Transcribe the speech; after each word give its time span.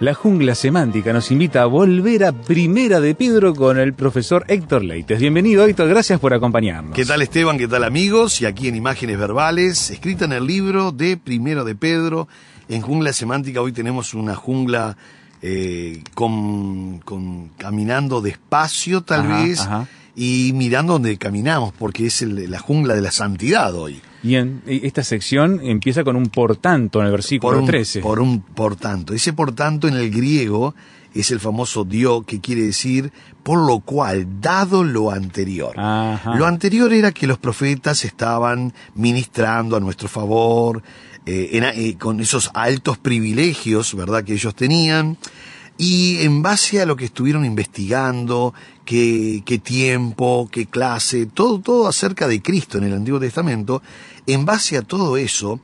La 0.00 0.14
jungla 0.14 0.54
semántica 0.54 1.12
nos 1.12 1.32
invita 1.32 1.62
a 1.62 1.66
volver 1.66 2.24
a 2.24 2.30
Primera 2.32 3.00
de 3.00 3.16
Pedro 3.16 3.52
con 3.52 3.78
el 3.80 3.94
profesor 3.94 4.44
Héctor 4.46 4.84
Leites. 4.84 5.18
Bienvenido 5.18 5.64
Héctor, 5.66 5.88
gracias 5.88 6.20
por 6.20 6.32
acompañarnos. 6.32 6.94
¿Qué 6.94 7.04
tal 7.04 7.20
Esteban? 7.20 7.58
¿Qué 7.58 7.66
tal 7.66 7.82
amigos? 7.82 8.40
Y 8.40 8.46
aquí 8.46 8.68
en 8.68 8.76
Imágenes 8.76 9.18
Verbales, 9.18 9.90
escrita 9.90 10.26
en 10.26 10.32
el 10.34 10.46
libro 10.46 10.92
de 10.92 11.16
Primero 11.16 11.64
de 11.64 11.74
Pedro, 11.74 12.28
en 12.68 12.80
Jungla 12.80 13.12
Semántica 13.12 13.60
hoy 13.60 13.72
tenemos 13.72 14.14
una 14.14 14.36
jungla 14.36 14.96
eh, 15.42 16.02
con, 16.14 17.00
con- 17.00 17.48
caminando 17.58 18.20
despacio 18.20 19.02
tal 19.02 19.22
Ajá, 19.22 19.42
vez 19.42 19.60
ajá. 19.60 19.88
y 20.14 20.52
mirando 20.54 20.92
donde 20.94 21.18
caminamos, 21.18 21.72
porque 21.76 22.06
es 22.06 22.22
el- 22.22 22.48
la 22.48 22.60
jungla 22.60 22.94
de 22.94 23.00
la 23.02 23.10
santidad 23.10 23.74
hoy. 23.74 24.00
Bien, 24.22 24.62
e- 24.66 24.80
esta 24.84 25.02
sección 25.04 25.60
empieza 25.62 26.02
con 26.04 26.16
un 26.16 26.26
por 26.26 26.56
tanto 26.56 27.00
en 27.00 27.06
el 27.06 27.12
versículo 27.12 27.52
Por 27.52 27.60
un, 27.62 27.66
13. 27.66 28.00
por 28.00 28.20
un 28.20 28.40
por 28.40 28.76
tanto. 28.76 29.14
Ese 29.14 29.32
por 29.32 29.52
tanto 29.54 29.86
en 29.88 29.94
el 29.94 30.10
griego 30.10 30.74
es 31.14 31.30
el 31.30 31.40
famoso 31.40 31.84
dio 31.84 32.22
que 32.22 32.40
quiere 32.40 32.62
decir 32.62 33.12
por 33.42 33.66
lo 33.66 33.80
cual, 33.80 34.40
dado 34.40 34.84
lo 34.84 35.10
anterior. 35.10 35.72
Ajá. 35.78 36.34
Lo 36.34 36.46
anterior 36.46 36.92
era 36.92 37.12
que 37.12 37.26
los 37.26 37.38
profetas 37.38 38.04
estaban 38.04 38.74
ministrando 38.94 39.76
a 39.76 39.80
nuestro 39.80 40.06
favor, 40.08 40.82
eh, 41.24 41.50
en- 41.52 41.64
eh, 41.64 41.96
con 41.98 42.20
esos 42.20 42.50
altos 42.54 42.98
privilegios, 42.98 43.94
¿verdad?, 43.94 44.22
que 44.24 44.34
ellos 44.34 44.54
tenían. 44.54 45.16
Y 45.78 46.18
en 46.22 46.42
base 46.42 46.80
a 46.82 46.86
lo 46.86 46.96
que 46.96 47.04
estuvieron 47.06 47.44
investigando, 47.44 48.52
qué, 48.88 49.42
qué 49.44 49.58
tiempo, 49.58 50.48
qué 50.50 50.64
clase, 50.64 51.26
todo, 51.26 51.60
todo 51.60 51.88
acerca 51.88 52.26
de 52.26 52.40
Cristo 52.40 52.78
en 52.78 52.84
el 52.84 52.94
Antiguo 52.94 53.20
Testamento, 53.20 53.82
en 54.26 54.46
base 54.46 54.78
a 54.78 54.82
todo 54.82 55.18
eso, 55.18 55.60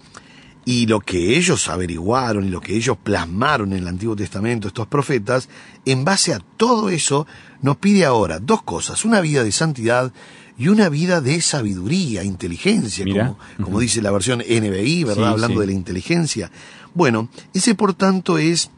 y 0.67 0.85
lo 0.85 1.01
que 1.01 1.39
ellos 1.39 1.71
averiguaron 1.71 2.45
y 2.45 2.51
lo 2.51 2.61
que 2.61 2.77
ellos 2.77 2.99
plasmaron 3.03 3.73
en 3.73 3.79
el 3.79 3.89
Antiguo 3.89 4.15
Testamento, 4.15 4.69
estos 4.69 4.89
profetas, 4.89 5.49
en 5.87 6.05
base 6.05 6.35
a 6.35 6.39
todo 6.39 6.91
eso, 6.91 7.27
nos 7.63 7.79
pide 7.79 8.05
ahora 8.05 8.41
dos 8.41 8.63
cosas, 8.63 9.07
una 9.07 9.23
vida 9.23 9.43
de 9.43 9.53
santidad 9.53 10.13
y 10.59 10.69
una 10.69 10.91
vida 10.91 11.23
de 11.23 11.41
sabiduría, 11.41 12.25
inteligencia, 12.25 13.07
como, 13.11 13.39
como 13.63 13.81
dice 13.81 14.03
la 14.03 14.11
versión 14.11 14.41
NBI, 14.41 15.05
¿verdad? 15.05 15.29
Sí, 15.29 15.31
Hablando 15.31 15.61
sí. 15.61 15.61
de 15.61 15.67
la 15.69 15.73
inteligencia. 15.73 16.51
Bueno, 16.93 17.31
ese 17.55 17.75
por 17.75 17.95
tanto 17.95 18.37
es 18.37 18.71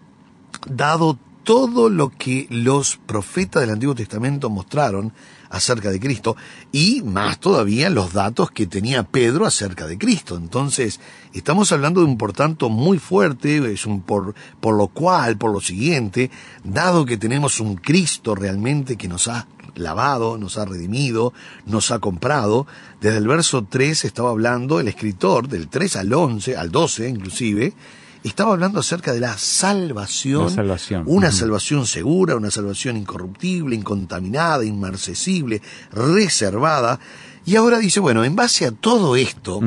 dado 0.68 1.18
todo 1.46 1.90
lo 1.90 2.10
que 2.10 2.48
los 2.50 2.96
profetas 2.96 3.62
del 3.62 3.70
Antiguo 3.70 3.94
Testamento 3.94 4.50
mostraron 4.50 5.12
acerca 5.48 5.92
de 5.92 6.00
Cristo 6.00 6.36
y 6.72 7.02
más 7.02 7.38
todavía 7.38 7.88
los 7.88 8.12
datos 8.12 8.50
que 8.50 8.66
tenía 8.66 9.04
Pedro 9.04 9.46
acerca 9.46 9.86
de 9.86 9.96
Cristo. 9.96 10.36
Entonces, 10.36 10.98
estamos 11.32 11.70
hablando 11.70 12.00
de 12.00 12.06
un 12.06 12.18
por 12.18 12.32
tanto 12.32 12.68
muy 12.68 12.98
fuerte, 12.98 13.58
es 13.72 13.86
un 13.86 14.02
por, 14.02 14.34
por 14.60 14.76
lo 14.76 14.88
cual, 14.88 15.38
por 15.38 15.52
lo 15.52 15.60
siguiente, 15.60 16.32
dado 16.64 17.06
que 17.06 17.16
tenemos 17.16 17.60
un 17.60 17.76
Cristo 17.76 18.34
realmente 18.34 18.96
que 18.96 19.06
nos 19.06 19.28
ha 19.28 19.46
lavado, 19.76 20.38
nos 20.38 20.58
ha 20.58 20.64
redimido, 20.64 21.32
nos 21.64 21.92
ha 21.92 22.00
comprado. 22.00 22.66
Desde 23.00 23.18
el 23.18 23.28
verso 23.28 23.64
3 23.70 24.04
estaba 24.04 24.30
hablando 24.30 24.80
el 24.80 24.88
escritor, 24.88 25.46
del 25.46 25.68
3 25.68 25.94
al 25.94 26.12
11, 26.12 26.56
al 26.56 26.72
12 26.72 27.08
inclusive, 27.08 27.72
estaba 28.28 28.52
hablando 28.52 28.80
acerca 28.80 29.12
de 29.12 29.20
la 29.20 29.36
salvación, 29.38 30.44
La 30.44 30.50
salvación. 30.50 31.04
una 31.06 31.30
salvación 31.32 31.86
segura, 31.86 32.36
una 32.36 32.50
salvación 32.50 32.96
incorruptible, 32.96 33.76
incontaminada, 33.76 34.64
inmarcesible, 34.64 35.62
reservada. 35.92 36.98
Y 37.44 37.56
ahora 37.56 37.78
dice, 37.78 38.00
bueno, 38.00 38.24
en 38.24 38.34
base 38.34 38.66
a 38.66 38.72
todo 38.72 39.16
esto, 39.16 39.60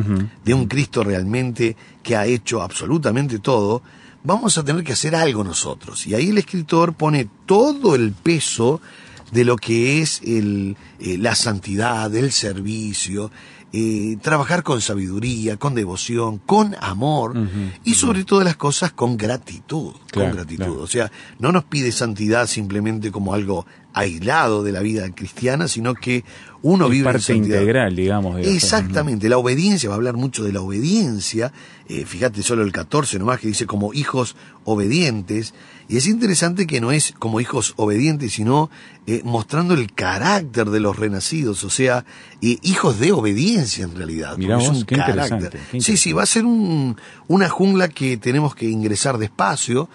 de 0.43 0.53
un 0.53 0.67
Cristo 0.67 1.03
realmente 1.03 1.77
que 2.03 2.15
ha 2.15 2.25
hecho 2.25 2.61
absolutamente 2.61 3.39
todo, 3.39 3.81
vamos 4.23 4.57
a 4.57 4.63
tener 4.63 4.83
que 4.83 4.93
hacer 4.93 5.15
algo 5.15 5.43
nosotros. 5.43 6.05
Y 6.05 6.13
ahí 6.13 6.29
el 6.29 6.37
escritor 6.37 6.93
pone 6.93 7.29
todo 7.45 7.95
el 7.95 8.11
peso 8.11 8.81
de 9.31 9.45
lo 9.45 9.55
que 9.57 10.01
es 10.01 10.21
el, 10.25 10.75
eh, 10.99 11.17
la 11.17 11.35
santidad, 11.35 12.13
el 12.15 12.31
servicio, 12.31 13.31
eh, 13.71 14.17
trabajar 14.21 14.63
con 14.63 14.81
sabiduría, 14.81 15.57
con 15.57 15.75
devoción, 15.75 16.39
con 16.39 16.75
amor 16.79 17.35
y 17.83 17.93
sobre 17.93 18.23
todas 18.25 18.43
las 18.45 18.55
cosas 18.55 18.91
con 18.91 19.15
gratitud, 19.17 19.91
Claro, 20.11 20.29
con 20.29 20.37
gratitud. 20.37 20.65
claro. 20.65 20.81
O 20.81 20.87
sea, 20.87 21.11
no 21.37 21.51
nos 21.51 21.63
pide 21.65 21.91
santidad 21.91 22.47
simplemente 22.47 23.11
como 23.11 23.33
algo 23.33 23.65
aislado 23.93 24.63
de 24.63 24.71
la 24.71 24.81
vida 24.81 25.09
cristiana, 25.13 25.67
sino 25.67 25.93
que 25.93 26.23
uno 26.61 26.85
Es 26.85 26.91
vive 26.91 26.99
en 27.07 27.13
parte 27.13 27.21
santidad. 27.33 27.59
integral, 27.59 27.95
digamos. 27.95 28.35
de. 28.37 28.55
Exactamente, 28.55 29.29
la 29.29 29.37
obediencia, 29.37 29.89
va 29.89 29.95
a 29.95 29.97
hablar 29.97 30.15
mucho 30.15 30.43
de 30.43 30.53
la 30.53 30.61
obediencia, 30.61 31.51
eh, 31.87 32.05
fíjate 32.05 32.43
solo 32.43 32.63
el 32.63 32.71
14 32.71 33.17
nomás 33.19 33.39
que 33.39 33.47
dice 33.47 33.65
como 33.65 33.93
hijos 33.93 34.35
obedientes, 34.63 35.53
y 35.89 35.97
es 35.97 36.07
interesante 36.07 36.65
que 36.67 36.79
no 36.79 36.91
es 36.91 37.13
como 37.19 37.41
hijos 37.41 37.73
obedientes, 37.75 38.31
sino 38.33 38.69
eh, 39.07 39.21
mostrando 39.25 39.73
el 39.73 39.91
carácter 39.91 40.69
de 40.69 40.79
los 40.79 40.95
renacidos, 40.97 41.63
o 41.63 41.69
sea, 41.69 42.05
eh, 42.41 42.57
hijos 42.61 42.99
de 42.99 43.11
obediencia 43.11 43.83
en 43.85 43.95
realidad. 43.95 44.37
Mirá 44.37 44.59
es 44.61 44.69
un 44.69 44.83
qué 44.85 44.95
interesante, 44.95 45.45
carácter. 45.47 45.61
qué 45.71 45.81
Sí, 45.81 45.97
sí, 45.97 46.13
va 46.13 46.23
a 46.23 46.27
ser 46.27 46.45
un- 46.45 46.95
una 47.27 47.49
jungla 47.49 47.89
que 47.89 48.17
tenemos 48.17 48.53
que 48.55 48.69
ingresar 48.69 49.17
despacio, 49.17 49.89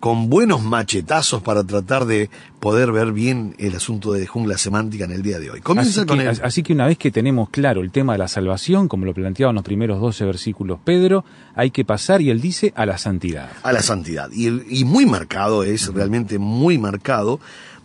con 0.00 0.30
buenos 0.30 0.62
machetazos 0.62 1.42
para 1.42 1.62
tratar 1.62 2.06
de 2.06 2.30
poder 2.58 2.90
ver 2.90 3.12
bien 3.12 3.54
el 3.58 3.76
asunto 3.76 4.12
de 4.12 4.26
jungla 4.26 4.56
semántica 4.56 5.04
en 5.04 5.12
el 5.12 5.22
día 5.22 5.38
de 5.38 5.50
hoy. 5.50 5.60
Comienza 5.60 6.00
Así 6.00 6.06
con 6.06 6.18
que, 6.18 6.24
el... 6.24 6.40
así 6.42 6.62
que 6.62 6.72
una 6.72 6.86
vez 6.86 6.96
que 6.96 7.10
tenemos 7.10 7.50
claro 7.50 7.82
el 7.82 7.90
tema 7.90 8.14
de 8.14 8.18
la 8.18 8.28
salvación, 8.28 8.88
como 8.88 9.04
lo 9.04 9.12
planteaban 9.12 9.54
los 9.54 9.64
primeros 9.64 10.00
12 10.00 10.24
versículos 10.24 10.78
Pedro, 10.82 11.24
hay 11.54 11.70
que 11.70 11.84
pasar, 11.84 12.22
y 12.22 12.30
él 12.30 12.40
dice, 12.40 12.72
a 12.76 12.86
la 12.86 12.96
santidad. 12.96 13.50
a 13.62 13.72
la 13.72 13.82
santidad. 13.82 14.30
Y 14.32 14.84
muy 14.84 15.04
marcado 15.04 15.64
es, 15.64 15.92
realmente 15.92 16.38
muy 16.38 16.78
marcado. 16.78 17.38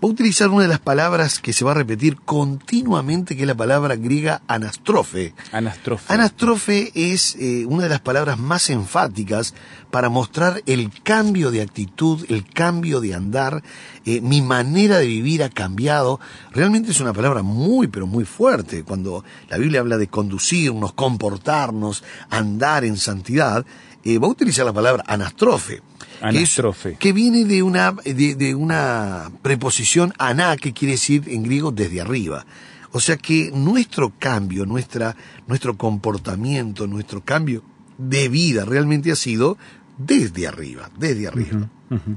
Va 0.05 0.09
a 0.09 0.11
utilizar 0.11 0.49
una 0.49 0.61
de 0.61 0.67
las 0.67 0.77
palabras 0.77 1.39
que 1.39 1.51
se 1.51 1.65
va 1.65 1.71
a 1.71 1.73
repetir 1.73 2.17
continuamente, 2.17 3.35
que 3.35 3.41
es 3.41 3.47
la 3.47 3.55
palabra 3.55 3.95
griega 3.95 4.43
anastrofe. 4.45 5.33
Anastrofe. 5.51 6.13
Anastrofe 6.13 6.91
es 6.93 7.35
eh, 7.39 7.65
una 7.65 7.85
de 7.85 7.89
las 7.89 8.01
palabras 8.01 8.37
más 8.37 8.69
enfáticas 8.69 9.55
para 9.89 10.09
mostrar 10.09 10.61
el 10.67 10.91
cambio 11.01 11.49
de 11.49 11.63
actitud, 11.63 12.23
el 12.29 12.45
cambio 12.45 13.01
de 13.01 13.15
andar, 13.15 13.63
eh, 14.05 14.21
mi 14.21 14.43
manera 14.43 14.99
de 14.99 15.07
vivir 15.07 15.41
ha 15.41 15.49
cambiado. 15.49 16.19
Realmente 16.51 16.91
es 16.91 16.99
una 16.99 17.11
palabra 17.11 17.41
muy, 17.41 17.87
pero 17.87 18.05
muy 18.05 18.25
fuerte. 18.25 18.83
Cuando 18.83 19.23
la 19.49 19.57
Biblia 19.57 19.79
habla 19.79 19.97
de 19.97 20.07
conducirnos, 20.07 20.93
comportarnos, 20.93 22.03
andar 22.29 22.85
en 22.85 22.97
santidad, 22.97 23.65
eh, 24.05 24.17
va 24.19 24.27
a 24.27 24.29
utilizar 24.29 24.65
la 24.65 24.73
palabra 24.73 25.03
anastrofe. 25.07 25.81
que 26.21 26.29
es- 26.29 26.35
Anastrofe. 26.37 26.95
Que, 26.97 27.11
viene 27.11 27.43
de 27.43 27.61
una, 27.63 27.91
de, 27.91 28.35
de 28.35 28.55
una 28.55 29.29
preposición 29.41 30.13
aná, 30.17 30.55
que 30.55 30.71
quiere 30.71 30.93
decir 30.93 31.23
en 31.27 31.43
griego 31.43 31.71
desde 31.71 31.99
arriba. 31.99 32.45
O 32.91 33.01
sea 33.01 33.17
que 33.17 33.51
nuestro 33.53 34.13
cambio, 34.17 34.65
nuestra, 34.65 35.15
nuestro 35.47 35.75
comportamiento, 35.75 36.87
nuestro 36.87 37.21
cambio 37.21 37.61
de 37.97 38.29
vida 38.29 38.63
realmente 38.63 39.11
ha 39.11 39.15
sido 39.17 39.57
desde 39.97 40.47
arriba, 40.47 40.89
desde 40.97 41.27
arriba. 41.27 41.69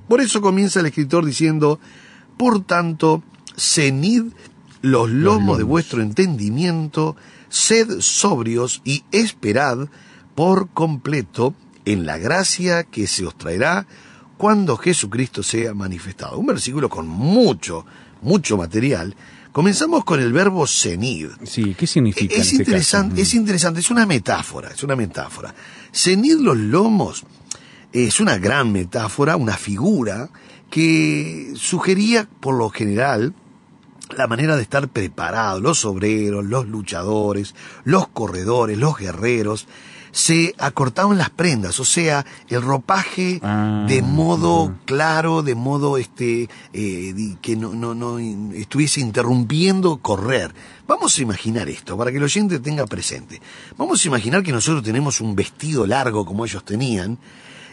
Por 0.09 0.21
eso 0.21 0.41
comienza 0.41 0.79
el 0.81 0.87
escritor 0.87 1.25
diciendo, 1.27 1.81
por 2.37 2.63
tanto, 2.65 3.23
cenid 3.57 4.25
los 4.83 5.11
lomos 5.11 5.59
de 5.59 5.65
vuestro 5.65 6.01
entendimiento, 6.03 7.17
sed 7.49 8.01
sobrios 8.01 8.81
y 8.85 9.03
esperad 9.11 9.89
por 10.37 10.69
completo 10.71 11.55
en 11.93 12.07
la 12.07 12.19
gracia 12.19 12.85
que 12.85 13.07
se 13.07 13.25
os 13.27 13.37
traerá 13.37 13.87
cuando 14.37 14.77
Jesucristo 14.77 15.43
sea 15.43 15.75
manifestado. 15.75 16.39
Un 16.39 16.47
versículo 16.47 16.89
con 16.89 17.07
mucho, 17.09 17.85
mucho 18.23 18.57
material, 18.57 19.15
Comenzamos 19.51 20.05
con 20.05 20.21
el 20.21 20.33
verbo 20.33 20.67
cenid. 20.69 21.31
Sí, 21.43 21.75
¿qué 21.75 21.87
significa? 21.87 22.33
en 22.35 22.41
Es 22.43 22.49
este 22.49 22.63
interesante, 22.63 23.15
caso? 23.15 23.23
es 23.23 23.35
interesante, 23.35 23.81
es 23.81 23.91
una 23.91 24.07
metáfora, 24.07 24.69
es 24.69 24.83
una 24.85 24.95
metáfora. 24.95 25.53
Cenid 25.91 26.37
los 26.39 26.57
lomos 26.57 27.25
es 27.93 28.21
una 28.21 28.39
gran 28.39 28.71
metáfora, 28.71 29.37
una 29.37 29.57
figura 29.57 30.29
que 30.71 31.53
sugería 31.57 32.29
por 32.41 32.55
lo 32.57 32.69
general 32.69 33.35
la 34.17 34.27
manera 34.29 34.55
de 34.55 34.63
estar 34.63 34.87
preparados, 34.89 35.61
los 35.63 35.85
obreros, 35.85 36.45
los 36.45 36.69
luchadores, 36.69 37.55
los 37.85 38.07
corredores, 38.09 38.79
los 38.79 38.97
guerreros, 38.97 39.67
se 40.19 40.53
acortaban 40.59 41.17
las 41.17 41.31
prendas, 41.31 41.79
o 41.79 41.85
sea, 41.85 42.27
el 42.49 42.61
ropaje 42.61 43.39
Ah, 43.41 43.87
de 43.87 44.03
modo 44.03 44.75
claro, 44.85 45.45
de 45.45 45.55
modo 45.55 45.97
este 45.97 46.49
eh, 46.73 47.37
que 47.41 47.55
no, 47.55 47.73
no, 47.73 47.95
no 47.95 48.19
estuviese 48.19 49.01
interrumpiendo 49.01 49.99
correr. 49.99 50.53
Vamos 50.89 51.17
a 51.17 51.23
imaginar 51.23 51.69
esto, 51.69 51.97
para 51.97 52.11
que 52.11 52.17
el 52.17 52.25
oyente 52.25 52.59
tenga 52.59 52.85
presente. 52.87 53.41
Vamos 53.77 54.05
a 54.05 54.09
imaginar 54.09 54.43
que 54.43 54.51
nosotros 54.51 54.83
tenemos 54.83 55.21
un 55.21 55.37
vestido 55.37 55.87
largo 55.87 56.27
como 56.27 56.45
ellos 56.45 56.65
tenían, 56.65 57.19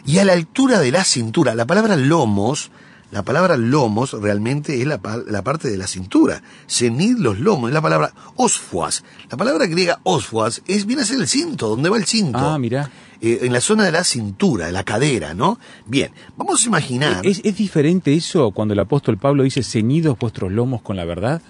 y 0.04 0.18
a 0.18 0.24
la 0.24 0.34
altura 0.34 0.78
de 0.78 0.92
la 0.92 1.02
cintura, 1.02 1.52
la 1.56 1.66
palabra 1.66 1.96
lomos, 1.96 2.70
la 3.12 3.22
palabra 3.22 3.56
lomos 3.56 4.12
realmente 4.12 4.80
es 4.80 4.86
la, 4.86 5.00
la 5.28 5.42
parte 5.42 5.70
de 5.70 5.76
la 5.76 5.86
cintura. 5.86 6.42
Cenid 6.66 7.16
los 7.18 7.38
lomos, 7.38 7.70
es 7.70 7.74
la 7.74 7.80
palabra 7.82 8.12
osfuas. 8.34 9.04
La 9.30 9.36
palabra 9.36 9.66
griega 9.66 10.00
osfuas 10.02 10.62
es, 10.66 10.86
viene 10.86 11.02
a 11.02 11.04
ser 11.06 11.20
el 11.20 11.28
cinto, 11.28 11.68
donde 11.68 11.88
va 11.88 11.96
el 11.98 12.04
cinto. 12.04 12.38
Ah, 12.38 12.58
mirá. 12.58 12.90
Eh, 13.20 13.38
en 13.42 13.52
la 13.52 13.60
zona 13.62 13.84
de 13.84 13.92
la 13.92 14.04
cintura, 14.04 14.66
de 14.66 14.72
la 14.72 14.84
cadera, 14.84 15.32
¿no? 15.34 15.58
Bien, 15.86 16.10
vamos 16.36 16.62
a 16.62 16.66
imaginar. 16.66 17.26
¿Es, 17.26 17.40
es 17.44 17.56
diferente 17.56 18.12
eso 18.14 18.50
cuando 18.50 18.74
el 18.74 18.80
apóstol 18.80 19.16
Pablo 19.16 19.42
dice 19.44 19.62
ceñidos 19.62 20.18
vuestros 20.18 20.52
lomos 20.52 20.82
con 20.82 20.96
la 20.96 21.04
verdad? 21.06 21.40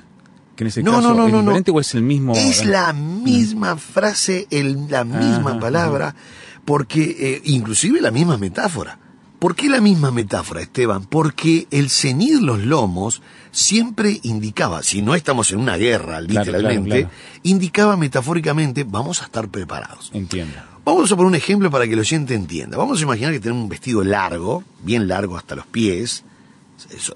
Que 0.55 0.64
en 0.64 0.69
ese 0.69 0.82
No, 0.82 0.93
caso 0.93 1.09
no, 1.09 1.14
no, 1.14 1.26
es 1.26 1.32
no, 1.32 1.38
no. 1.38 1.43
diferente 1.43 1.70
o 1.73 1.81
es 1.81 1.94
el 1.94 2.02
mismo. 2.02 2.35
Es 2.37 2.64
la 2.67 2.93
misma 2.93 3.76
frase, 3.76 4.47
el- 4.50 4.87
la 4.88 5.05
misma 5.05 5.59
palabra, 5.59 6.14
porque 6.64 7.17
eh, 7.19 7.43
inclusive 7.47 8.00
la 8.00 8.11
misma 8.11 8.38
metáfora. 8.38 8.99
¿Por 9.38 9.55
qué 9.55 9.69
la 9.69 9.81
misma 9.81 10.11
metáfora, 10.11 10.62
Esteban? 10.62 11.05
Porque 11.05 11.67
el 11.71 11.91
ceñir 11.91 12.41
los 12.41 12.61
lomos 12.65 13.23
siempre 13.50 14.21
indicaba, 14.23 14.83
si 14.83 15.03
no 15.03 15.15
estamos 15.15 15.50
en 15.53 15.59
una 15.59 15.77
guerra, 15.77 16.21
literalmente, 16.21 16.88
claro, 16.88 17.09
claro. 17.09 17.41
indicaba 17.43 17.97
metafóricamente, 17.97 18.85
vamos 18.85 19.21
a 19.23 19.27
estar 19.27 19.49
preparados. 19.49 20.11
Entiendo. 20.15 20.55
Vamos 20.85 21.11
a 21.11 21.17
poner 21.17 21.29
un 21.29 21.35
ejemplo 21.35 21.71
para 21.71 21.87
que 21.87 21.94
el 21.94 21.99
oyente 21.99 22.35
entienda. 22.35 22.79
Vamos 22.79 23.00
a 23.00 23.03
imaginar 23.03 23.33
que 23.33 23.41
tenemos 23.41 23.65
un 23.65 23.69
vestido 23.69 24.05
largo, 24.05 24.62
bien 24.83 25.09
largo 25.09 25.37
hasta 25.37 25.56
los 25.56 25.67
pies, 25.67 26.25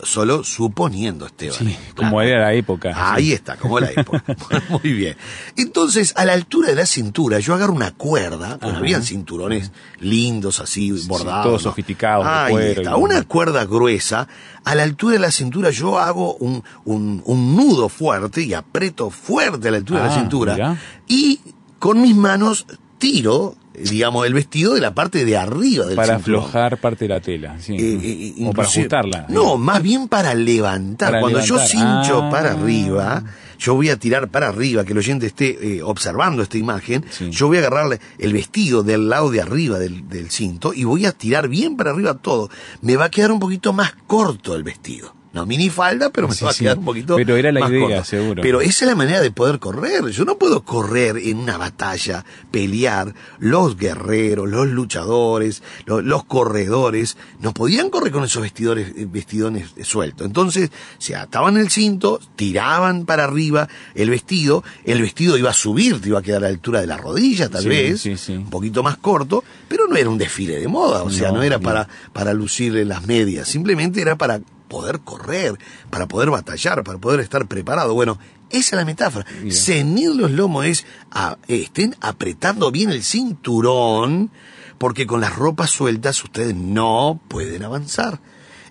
solo 0.02 0.42
suponiendo, 0.44 1.26
Esteban. 1.26 1.58
Sí, 1.58 1.76
como 1.96 2.20
era 2.22 2.40
la 2.40 2.54
época. 2.54 2.92
Ahí 3.12 3.26
sí. 3.26 3.32
está, 3.34 3.56
como 3.56 3.78
la 3.80 3.90
época. 3.90 4.22
Muy 4.70 4.92
bien. 4.92 5.16
Entonces, 5.56 6.12
a 6.16 6.24
la 6.24 6.32
altura 6.32 6.68
de 6.70 6.74
la 6.76 6.86
cintura, 6.86 7.38
yo 7.40 7.54
agarro 7.54 7.72
una 7.72 7.92
cuerda, 7.92 8.58
pues 8.58 8.74
habían 8.74 9.02
cinturones 9.02 9.70
lindos 10.00 10.60
así, 10.60 10.96
sí, 10.98 11.08
bordados. 11.08 11.44
todos 11.46 11.64
¿no? 11.64 11.70
sofisticados, 11.70 12.24
de 12.24 12.30
Ahí 12.30 12.52
cuero 12.52 12.80
está, 12.82 12.90
y- 12.92 13.00
una 13.02 13.22
cuerda 13.24 13.64
gruesa. 13.66 14.26
A 14.64 14.74
la 14.74 14.82
altura 14.82 15.14
de 15.14 15.20
la 15.20 15.30
cintura 15.30 15.70
yo 15.70 15.98
hago 15.98 16.34
un, 16.36 16.62
un, 16.84 17.22
un 17.24 17.56
nudo 17.56 17.88
fuerte 17.88 18.42
y 18.42 18.54
aprieto 18.54 19.10
fuerte 19.10 19.68
a 19.68 19.70
la 19.70 19.76
altura 19.78 20.00
de 20.02 20.06
la 20.08 20.14
Ah, 20.14 20.18
cintura. 20.18 20.78
Y 21.08 21.40
con 21.78 22.00
mis 22.02 22.14
manos 22.14 22.66
tiro, 22.98 23.56
digamos, 23.74 24.26
el 24.26 24.34
vestido 24.34 24.74
de 24.74 24.80
la 24.80 24.94
parte 24.94 25.24
de 25.24 25.36
arriba 25.36 25.86
del 25.86 25.96
Para 25.96 26.16
cinturón. 26.16 26.40
aflojar 26.44 26.78
parte 26.78 27.04
de 27.06 27.08
la 27.08 27.20
tela. 27.20 27.56
Sí. 27.60 27.74
Eh, 27.74 28.34
eh, 28.38 28.46
o 28.46 28.52
para 28.52 28.68
ajustarla. 28.68 29.26
No, 29.28 29.56
más 29.56 29.82
bien 29.82 30.08
para 30.08 30.34
levantar. 30.34 31.10
Para 31.10 31.20
Cuando 31.20 31.40
yo 31.40 31.58
cincho 31.58 32.22
Ah. 32.24 32.30
para 32.30 32.52
arriba, 32.52 33.22
yo 33.58 33.74
voy 33.74 33.88
a 33.90 33.96
tirar 33.98 34.28
para 34.28 34.48
arriba, 34.48 34.84
que 34.84 34.92
el 34.92 34.98
oyente 34.98 35.26
esté 35.26 35.76
eh, 35.76 35.82
observando 35.82 36.42
esta 36.42 36.58
imagen, 36.58 37.04
Sí. 37.10 37.30
yo 37.30 37.46
voy 37.48 37.58
a 37.58 37.60
agarrarle 37.60 38.00
el 38.18 38.32
vestido 38.32 38.82
del 38.82 39.08
lado 39.08 39.30
de 39.30 39.40
arriba 39.40 39.78
del, 39.78 40.08
del 40.08 40.30
cinto 40.30 40.72
y 40.74 40.84
voy 40.84 41.06
a 41.06 41.12
tirar 41.12 41.48
bien 41.48 41.76
para 41.76 41.90
arriba 41.92 42.14
todo. 42.14 42.50
Me 42.82 42.96
va 42.96 43.06
a 43.06 43.10
quedar 43.10 43.30
un 43.32 43.38
poquito 43.40 43.72
más 43.72 43.94
corto 44.06 44.54
el 44.56 44.62
vestido. 44.64 45.14
No 45.32 45.46
minifalda, 45.46 46.10
pero 46.10 46.26
me 46.26 46.34
Sí, 46.34 46.44
va 46.44 46.50
a 46.50 46.54
sí. 46.54 46.64
quedar 46.64 46.78
un 46.78 46.84
poquito 46.84 47.14
Pero 47.14 47.36
era 47.36 47.52
la 47.52 47.60
más 47.60 47.70
idea, 47.70 48.02
seguro. 48.04 48.42
Pero 48.42 48.60
esa 48.60 48.84
es 48.84 48.88
la 48.90 48.96
manera 48.96 49.20
de 49.20 49.30
poder 49.30 49.60
correr. 49.60 50.06
Yo 50.08 50.24
no 50.24 50.38
puedo 50.38 50.62
correr 50.64 51.18
en 51.18 51.36
una 51.38 51.56
batalla, 51.56 52.24
pelear. 52.50 53.14
Los 53.38 53.76
guerreros, 53.76 54.48
los 54.48 54.66
luchadores, 54.66 55.62
lo- 55.86 56.02
los, 56.02 56.24
corredores, 56.24 57.16
no 57.40 57.54
podían 57.54 57.90
correr 57.90 58.10
con 58.12 58.24
esos 58.24 58.42
vestidores, 58.42 58.88
eh, 58.96 59.06
vestidones 59.08 59.70
sueltos. 59.82 60.26
Entonces, 60.26 60.70
se 60.98 61.14
ataban 61.14 61.56
el 61.58 61.70
cinto, 61.70 62.18
tiraban 62.34 63.06
para 63.06 63.22
arriba 63.24 63.68
el 63.94 64.10
vestido, 64.10 64.64
el 64.84 65.00
vestido 65.00 65.38
iba 65.38 65.50
a 65.50 65.54
subir, 65.54 66.00
te 66.00 66.08
iba 66.08 66.18
a 66.18 66.22
quedar 66.22 66.38
a 66.38 66.40
la 66.42 66.48
altura 66.48 66.80
de 66.80 66.88
la 66.88 66.96
rodilla, 66.96 67.48
tal 67.48 67.62
Sí, 67.62 67.68
vez, 67.68 68.00
sí, 68.00 68.16
sí. 68.16 68.32
un 68.32 68.50
poquito 68.50 68.82
más 68.82 68.96
corto, 68.96 69.44
pero 69.68 69.86
no 69.86 69.94
era 69.96 70.08
un 70.10 70.18
desfile 70.18 70.58
de 70.58 70.66
moda, 70.66 71.02
o 71.04 71.10
sea, 71.10 71.28
no, 71.28 71.36
No, 71.36 71.42
era 71.44 71.58
no. 71.58 71.62
para, 71.62 71.88
para 72.12 72.34
lucir 72.34 72.72
las 72.86 73.06
medias, 73.06 73.46
simplemente 73.48 74.00
era 74.02 74.16
para 74.16 74.40
poder 74.70 75.00
correr, 75.00 75.58
para 75.90 76.08
poder 76.08 76.30
batallar, 76.30 76.82
para 76.82 76.96
poder 76.98 77.20
estar 77.20 77.46
preparado. 77.46 77.92
Bueno, 77.92 78.18
esa 78.48 78.58
es 78.58 78.72
la 78.72 78.84
metáfora. 78.86 79.26
Mira. 79.42 79.54
Ceñir 79.54 80.12
los 80.14 80.30
lomos 80.30 80.64
es, 80.64 80.86
a- 81.10 81.36
estén 81.48 81.94
apretando 82.00 82.70
bien 82.70 82.88
el 82.90 83.02
cinturón, 83.04 84.30
porque 84.78 85.06
con 85.06 85.20
las 85.20 85.36
ropas 85.36 85.70
sueltas 85.70 86.22
ustedes 86.24 86.54
no 86.54 87.20
pueden 87.28 87.62
avanzar. 87.64 88.20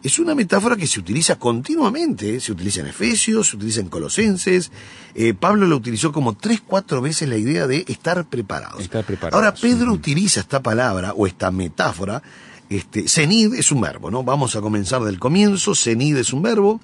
Es 0.01 0.17
una 0.17 0.33
metáfora 0.33 0.77
que 0.77 0.87
se 0.87 0.97
utiliza 1.01 1.37
continuamente, 1.37 2.35
¿eh? 2.35 2.39
se 2.39 2.53
utiliza 2.53 2.79
en 2.79 2.87
Efesios, 2.87 3.49
se 3.49 3.57
utiliza 3.57 3.81
en 3.81 3.89
Colosenses. 3.89 4.71
Eh, 5.13 5.33
Pablo 5.33 5.67
lo 5.67 5.75
utilizó 5.75 6.13
como 6.13 6.35
tres, 6.35 6.61
cuatro 6.65 7.01
veces 7.01 7.27
la 7.27 7.35
idea 7.35 7.67
de 7.67 7.83
estar 7.87 8.25
preparados. 8.25 8.79
Estar 8.81 9.03
preparados. 9.03 9.35
Ahora, 9.35 9.53
Pedro 9.53 9.91
utiliza 9.91 10.39
esta 10.39 10.61
palabra 10.63 11.11
o 11.17 11.27
esta 11.27 11.51
metáfora. 11.51 12.23
Este, 12.69 13.07
cenid 13.07 13.53
es 13.55 13.71
un 13.71 13.81
verbo, 13.81 14.11
¿no? 14.11 14.23
Vamos 14.23 14.55
a 14.55 14.61
comenzar 14.61 15.01
del 15.03 15.19
comienzo. 15.19 15.73
Cenid 15.75 16.17
es 16.17 16.33
un 16.33 16.41
verbo. 16.43 16.79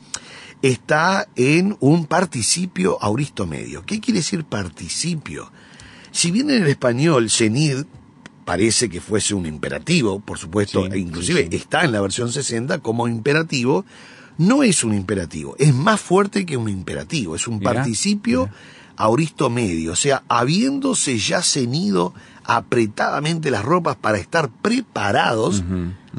Está 0.61 1.27
en 1.35 1.77
un 1.79 2.05
participio 2.05 2.97
auristo 3.01 3.45
medio. 3.45 3.85
¿Qué 3.85 3.99
quiere 3.99 4.19
decir 4.19 4.43
participio? 4.45 5.51
Si 6.11 6.31
bien 6.31 6.49
en 6.49 6.63
el 6.63 6.69
español 6.69 7.29
cenid 7.29 7.83
parece 8.45 8.89
que 8.89 9.01
fuese 9.01 9.33
un 9.33 9.45
imperativo, 9.45 10.19
por 10.19 10.37
supuesto, 10.37 10.85
Sí, 10.85 10.89
e 10.93 10.99
inclusive 10.99 11.43
sí, 11.43 11.47
sí. 11.51 11.55
está 11.57 11.83
en 11.83 11.91
la 11.91 12.01
versión 12.01 12.31
60 12.31 12.79
como 12.79 13.07
imperativo, 13.07 13.85
no 14.37 14.63
es 14.63 14.83
un 14.83 14.93
imperativo, 14.93 15.55
es 15.57 15.73
más 15.73 15.99
fuerte 15.99 16.45
que 16.45 16.55
un 16.57 16.69
imperativo, 16.69 17.35
es 17.35 17.47
un 17.47 17.59
Mirá, 17.59 17.73
participio 17.73 18.49
auristo 18.97 19.49
medio, 19.49 19.93
o 19.93 19.95
sea, 19.95 20.23
habiéndose 20.29 21.17
ya 21.17 21.41
ceñido 21.41 22.13
apretadamente 22.47 23.49
las 23.49 23.65
ropas 23.65 23.95
para 23.95 24.19
estar 24.19 24.49
preparados, 24.49 25.63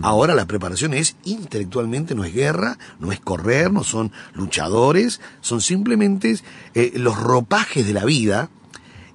ahora 0.03 0.35
la 0.35 0.47
preparación 0.47 0.93
es 0.93 1.17
intelectualmente, 1.25 2.15
no 2.15 2.25
es 2.25 2.35
guerra, 2.35 2.79
no 2.99 3.13
es 3.13 3.21
correr, 3.21 3.73
no 3.73 3.85
son 3.85 4.11
luchadores, 4.35 5.21
son 5.41 5.61
simplemente 5.61 6.37
eh, 6.75 6.93
los 6.97 7.19
ropajes 7.19 7.87
de 7.87 7.93
la 7.93 8.05
vida, 8.05 8.51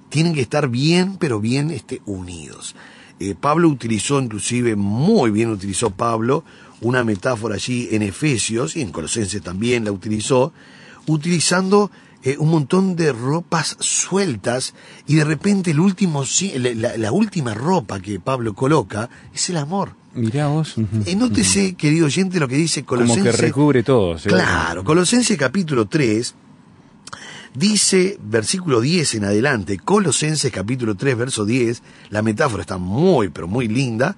tienen 0.08 0.34
que 0.34 0.40
estar 0.40 0.68
bien, 0.68 1.16
pero 1.18 1.40
bien 1.40 1.70
este, 1.70 2.00
unidos. 2.06 2.74
Eh, 3.20 3.34
Pablo 3.38 3.68
utilizó, 3.68 4.20
inclusive, 4.20 4.74
muy 4.74 5.30
bien 5.30 5.50
utilizó 5.50 5.90
Pablo, 5.90 6.44
una 6.80 7.04
metáfora 7.04 7.56
allí 7.56 7.88
en 7.92 8.02
Efesios 8.02 8.74
y 8.76 8.82
en 8.82 8.90
Colosenses 8.90 9.42
también 9.42 9.84
la 9.84 9.92
utilizó, 9.92 10.52
utilizando 11.06 11.90
eh, 12.24 12.36
un 12.38 12.50
montón 12.50 12.94
de 12.96 13.12
ropas 13.12 13.76
sueltas 13.80 14.74
y 15.06 15.16
de 15.16 15.24
repente 15.24 15.70
el 15.72 15.80
último, 15.80 16.22
ci- 16.24 16.54
la, 16.96 17.12
última 17.12 17.54
ropa 17.54 18.00
que 18.00 18.20
Pablo 18.20 18.54
coloca 18.54 19.08
es 19.34 19.50
el 19.50 19.56
amor. 19.56 19.94
Mirá 20.14 20.48
vos. 20.48 20.74
Eh, 21.06 21.16
nótese, 21.16 21.74
querido 21.74 22.06
oyente, 22.06 22.38
lo 22.38 22.46
que 22.46 22.56
dice 22.56 22.84
Como 22.84 23.00
Colosenses. 23.02 23.36
que 23.36 23.42
recubre 23.42 23.82
todo. 23.82 24.18
¿sí? 24.18 24.28
Claro, 24.28 24.84
Colosenses 24.84 25.36
capítulo 25.38 25.86
3 25.86 26.34
dice, 27.54 28.18
versículo 28.22 28.80
10 28.80 29.14
en 29.16 29.24
adelante, 29.24 29.78
Colosenses 29.78 30.50
capítulo 30.52 30.94
3, 30.96 31.16
verso 31.16 31.44
10, 31.44 31.82
la 32.10 32.22
metáfora 32.22 32.62
está 32.62 32.78
muy, 32.78 33.28
pero 33.28 33.46
muy 33.48 33.68
linda, 33.68 34.16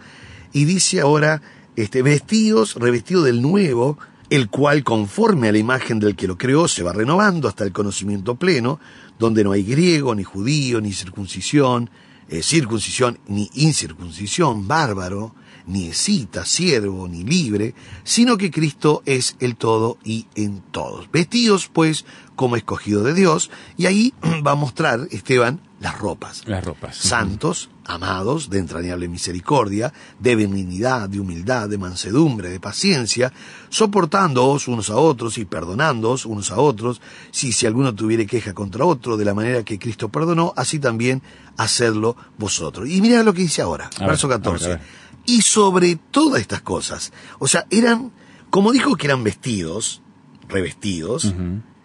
y 0.52 0.64
dice 0.66 1.00
ahora, 1.00 1.42
este, 1.76 2.02
vestidos, 2.02 2.74
revestido 2.76 3.22
del 3.22 3.42
nuevo, 3.42 3.98
el 4.34 4.48
cual 4.48 4.82
conforme 4.82 5.48
a 5.48 5.52
la 5.52 5.58
imagen 5.58 6.00
del 6.00 6.16
que 6.16 6.26
lo 6.26 6.36
creó 6.36 6.66
se 6.66 6.82
va 6.82 6.92
renovando 6.92 7.46
hasta 7.46 7.62
el 7.62 7.72
conocimiento 7.72 8.34
pleno, 8.34 8.80
donde 9.16 9.44
no 9.44 9.52
hay 9.52 9.62
griego, 9.62 10.12
ni 10.12 10.24
judío, 10.24 10.80
ni 10.80 10.92
circuncisión, 10.92 11.88
eh, 12.28 12.42
circuncisión, 12.42 13.20
ni 13.28 13.48
incircuncisión, 13.54 14.66
bárbaro, 14.66 15.36
ni 15.66 15.86
escita, 15.86 16.44
siervo, 16.44 17.06
ni 17.06 17.22
libre, 17.22 17.76
sino 18.02 18.36
que 18.36 18.50
Cristo 18.50 19.04
es 19.06 19.36
el 19.38 19.54
todo 19.54 19.98
y 20.02 20.26
en 20.34 20.62
todos. 20.72 21.08
Vestidos, 21.12 21.70
pues, 21.72 22.04
como 22.34 22.56
escogido 22.56 23.04
de 23.04 23.14
Dios, 23.14 23.52
y 23.76 23.86
ahí 23.86 24.14
va 24.44 24.52
a 24.52 24.56
mostrar, 24.56 25.06
Esteban, 25.12 25.60
las 25.84 25.98
ropas. 25.98 26.42
Las 26.46 26.64
ropas. 26.64 26.96
Santos, 26.96 27.68
amados, 27.84 28.48
de 28.48 28.58
entrañable 28.58 29.06
misericordia, 29.06 29.92
de 30.18 30.34
benignidad, 30.34 31.10
de 31.10 31.20
humildad, 31.20 31.68
de 31.68 31.76
mansedumbre, 31.76 32.48
de 32.48 32.58
paciencia, 32.58 33.34
soportándoos 33.68 34.66
unos 34.66 34.88
a 34.88 34.96
otros 34.96 35.36
y 35.36 35.44
perdonándoos 35.44 36.24
unos 36.24 36.50
a 36.50 36.56
otros, 36.56 37.02
si 37.30 37.52
si 37.52 37.66
alguno 37.66 37.94
tuviere 37.94 38.26
queja 38.26 38.54
contra 38.54 38.86
otro, 38.86 39.18
de 39.18 39.26
la 39.26 39.34
manera 39.34 39.62
que 39.62 39.78
Cristo 39.78 40.08
perdonó, 40.08 40.54
así 40.56 40.78
también 40.78 41.20
hacedlo 41.58 42.16
vosotros. 42.38 42.88
Y 42.88 43.02
mira 43.02 43.22
lo 43.22 43.34
que 43.34 43.42
dice 43.42 43.60
ahora, 43.60 43.90
A 44.00 44.06
verso 44.06 44.26
a 44.26 44.30
ver, 44.30 44.38
14. 44.38 44.64
a 44.64 44.68
ver. 44.68 44.80
Y 45.26 45.42
sobre 45.42 45.96
todas 45.96 46.40
estas 46.40 46.62
cosas, 46.62 47.12
o 47.38 47.46
sea, 47.46 47.66
eran, 47.68 48.10
como 48.48 48.72
dijo 48.72 48.96
que 48.96 49.06
eran 49.06 49.22
vestidos, 49.22 50.00
revestidos, 50.48 51.34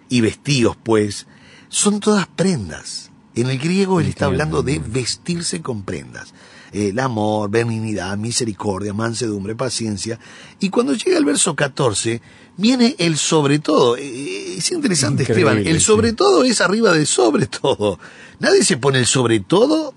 y 0.07 0.21
vestidos, 0.21 0.77
pues, 0.81 1.27
son 1.67 1.99
todas 1.99 2.27
prendas. 2.27 3.08
En 3.35 3.49
el 3.49 3.59
griego 3.59 3.99
él 3.99 4.07
está 4.07 4.25
hablando 4.25 4.63
de 4.63 4.79
vestirse 4.79 5.61
con 5.61 5.83
prendas. 5.83 6.33
Eh, 6.71 6.89
El 6.89 6.99
amor, 6.99 7.49
benignidad, 7.49 8.17
misericordia, 8.17 8.93
mansedumbre, 8.93 9.55
paciencia. 9.55 10.19
Y 10.59 10.69
cuando 10.69 10.93
llega 10.93 11.17
el 11.17 11.25
verso 11.25 11.55
14, 11.55 12.21
viene 12.57 12.95
el 12.99 13.17
sobre 13.17 13.59
todo. 13.59 13.97
Eh, 13.97 14.55
Es 14.57 14.71
interesante, 14.71 15.23
Increíble, 15.23 15.51
Esteban. 15.51 15.67
El 15.67 15.81
sobre 15.81 16.13
todo 16.13 16.43
es 16.43 16.61
arriba 16.61 16.91
del 16.91 17.07
sobre 17.07 17.47
todo. 17.47 17.99
Nadie 18.39 18.63
se 18.63 18.77
pone 18.77 18.99
el 18.99 19.05
sobre 19.07 19.39
todo 19.39 19.93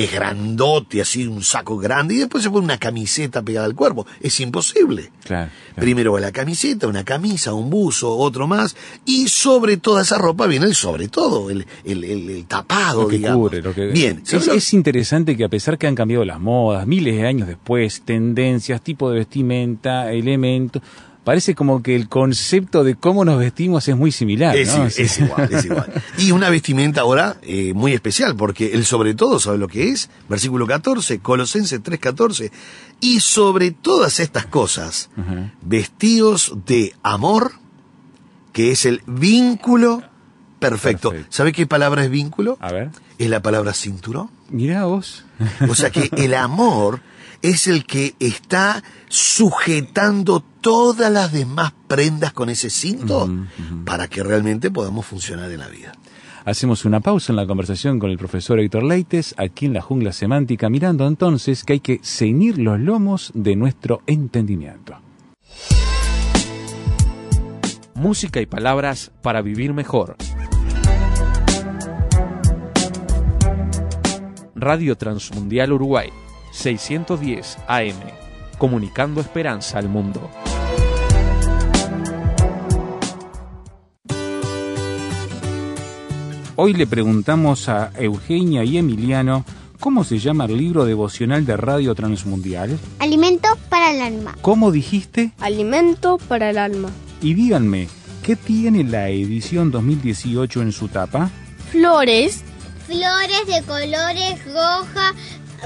que 0.00 0.04
es 0.06 0.12
grandote, 0.14 1.02
así 1.02 1.26
un 1.26 1.42
saco 1.42 1.76
grande, 1.76 2.14
y 2.14 2.18
después 2.20 2.42
se 2.42 2.48
pone 2.48 2.64
una 2.64 2.78
camiseta 2.78 3.42
pegada 3.42 3.66
al 3.66 3.74
cuerpo. 3.74 4.06
Es 4.18 4.40
imposible. 4.40 5.10
Claro. 5.24 5.50
claro. 5.74 5.80
Primero 5.80 6.12
va 6.14 6.20
la 6.20 6.32
camiseta, 6.32 6.86
una 6.88 7.04
camisa, 7.04 7.52
un 7.52 7.68
buzo, 7.68 8.16
otro 8.16 8.46
más, 8.46 8.74
y 9.04 9.28
sobre 9.28 9.76
toda 9.76 10.00
esa 10.00 10.16
ropa 10.16 10.46
viene 10.46 10.64
el 10.64 10.74
sobre 10.74 11.08
todo, 11.08 11.50
el, 11.50 11.66
el, 11.84 12.04
el- 12.04 12.30
el 12.30 12.46
tapado, 12.46 13.02
Lo 13.02 13.08
que 13.08 13.18
digamos. 13.18 13.48
cubre, 13.50 13.60
lo 13.60 13.74
que... 13.74 13.88
Bien, 13.88 14.22
Es, 14.26 14.48
es 14.48 14.72
interesante 14.72 15.36
que 15.36 15.44
a 15.44 15.48
pesar 15.50 15.76
que 15.76 15.86
han 15.86 15.94
cambiado 15.94 16.24
las 16.24 16.40
modas, 16.40 16.86
miles 16.86 17.14
de 17.16 17.26
años 17.26 17.46
después, 17.46 18.00
tendencias, 18.00 18.80
tipo 18.80 19.10
de 19.10 19.18
vestimenta, 19.18 20.10
elementos, 20.12 20.80
parece 21.24 21.54
como 21.54 21.82
que 21.82 21.94
el 21.96 22.08
concepto 22.08 22.82
de 22.84 22.94
cómo 22.94 23.24
nos 23.24 23.38
vestimos 23.38 23.86
es 23.88 23.96
muy 23.96 24.12
similar. 24.12 24.56
Es, 24.56 24.76
¿no? 24.76 24.86
es 24.86 25.18
igual, 25.20 25.48
es 25.52 25.64
igual. 25.64 25.92
Y 26.18 26.32
una 26.32 26.48
vestimenta 26.50 27.02
ahora 27.02 27.36
eh, 27.42 27.72
muy 27.74 27.92
especial, 27.92 28.36
porque 28.36 28.72
el 28.72 28.84
sobre 28.84 29.14
todo, 29.14 29.38
¿sabe 29.38 29.58
lo 29.58 29.68
que 29.68 29.90
es? 29.90 30.10
Versículo 30.28 30.66
14, 30.66 31.18
Colosenses 31.20 31.82
3:14. 31.82 32.50
Y 33.00 33.20
sobre 33.20 33.70
todas 33.70 34.20
estas 34.20 34.46
cosas, 34.46 35.10
vestidos 35.62 36.52
de 36.66 36.94
amor, 37.02 37.52
que 38.52 38.72
es 38.72 38.84
el 38.84 39.02
vínculo 39.06 40.02
perfecto. 40.58 41.10
Perfecto. 41.10 41.32
¿Sabe 41.34 41.52
qué 41.52 41.66
palabra 41.66 42.04
es 42.04 42.10
vínculo? 42.10 42.58
A 42.60 42.72
ver, 42.72 42.90
Es 43.18 43.28
la 43.30 43.40
palabra 43.40 43.72
cinturón. 43.72 44.30
mirá 44.50 44.84
vos. 44.84 45.24
O 45.68 45.74
sea 45.74 45.90
que 45.90 46.10
el 46.16 46.34
amor 46.34 47.00
es 47.42 47.66
el 47.66 47.84
que 47.84 48.14
está 48.20 48.82
sujetando 49.08 50.40
todas 50.60 51.10
las 51.10 51.32
demás 51.32 51.72
prendas 51.88 52.32
con 52.32 52.50
ese 52.50 52.70
cinto 52.70 53.28
para 53.84 54.08
que 54.08 54.22
realmente 54.22 54.70
podamos 54.70 55.06
funcionar 55.06 55.50
en 55.50 55.60
la 55.60 55.68
vida. 55.68 55.92
Hacemos 56.44 56.84
una 56.84 57.00
pausa 57.00 57.32
en 57.32 57.36
la 57.36 57.46
conversación 57.46 57.98
con 57.98 58.10
el 58.10 58.18
profesor 58.18 58.58
Héctor 58.60 58.82
Leites, 58.82 59.34
aquí 59.36 59.66
en 59.66 59.74
la 59.74 59.82
jungla 59.82 60.12
semántica, 60.12 60.70
mirando 60.70 61.06
entonces 61.06 61.64
que 61.64 61.74
hay 61.74 61.80
que 61.80 62.00
ceñir 62.02 62.58
los 62.58 62.80
lomos 62.80 63.30
de 63.34 63.56
nuestro 63.56 64.02
entendimiento. 64.06 64.98
Música 67.94 68.40
y 68.40 68.46
palabras 68.46 69.12
para 69.22 69.42
vivir 69.42 69.74
mejor. 69.74 70.16
Radio 74.54 74.96
Transmundial 74.96 75.72
Uruguay, 75.72 76.10
610 76.50 77.58
AM, 77.66 77.96
comunicando 78.58 79.20
esperanza 79.20 79.78
al 79.78 79.88
mundo. 79.88 80.30
Hoy 86.56 86.74
le 86.74 86.86
preguntamos 86.86 87.70
a 87.70 87.90
Eugenia 87.96 88.64
y 88.64 88.76
Emiliano 88.76 89.46
cómo 89.78 90.04
se 90.04 90.18
llama 90.18 90.44
el 90.44 90.58
libro 90.58 90.84
devocional 90.84 91.46
de 91.46 91.56
Radio 91.56 91.94
Transmundial. 91.94 92.78
Alimento 92.98 93.48
para 93.70 93.94
el 93.94 94.02
alma. 94.02 94.36
¿Cómo 94.42 94.70
dijiste? 94.70 95.32
Alimento 95.40 96.18
para 96.28 96.50
el 96.50 96.58
alma. 96.58 96.90
Y 97.22 97.32
díganme, 97.32 97.88
¿qué 98.22 98.36
tiene 98.36 98.84
la 98.84 99.08
edición 99.08 99.70
2018 99.70 100.60
en 100.60 100.72
su 100.72 100.88
tapa? 100.88 101.30
Flores. 101.70 102.44
Flores 102.86 103.46
de 103.46 103.62
colores 103.62 104.44
roja, 104.44 105.14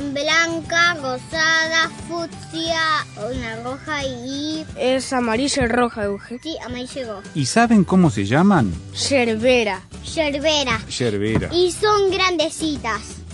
blanca, 0.00 0.94
rosada, 0.94 1.90
fucsia, 2.08 2.80
una 3.16 3.56
roja 3.62 4.04
y... 4.04 4.64
Es 4.76 5.12
amarilla 5.12 5.64
y 5.64 5.66
roja, 5.68 6.04
Euge. 6.04 6.38
Sí, 6.42 6.56
amarillo 6.64 7.00
y 7.00 7.04
roja. 7.04 7.28
¿Y 7.34 7.46
saben 7.46 7.84
cómo 7.84 8.10
se 8.10 8.24
llaman? 8.24 8.72
Yerbera. 9.08 9.82
Yerbera. 10.14 10.80
Yerbera. 10.86 11.48
Y 11.52 11.72
son 11.72 12.10
grandecitas. 12.10 13.24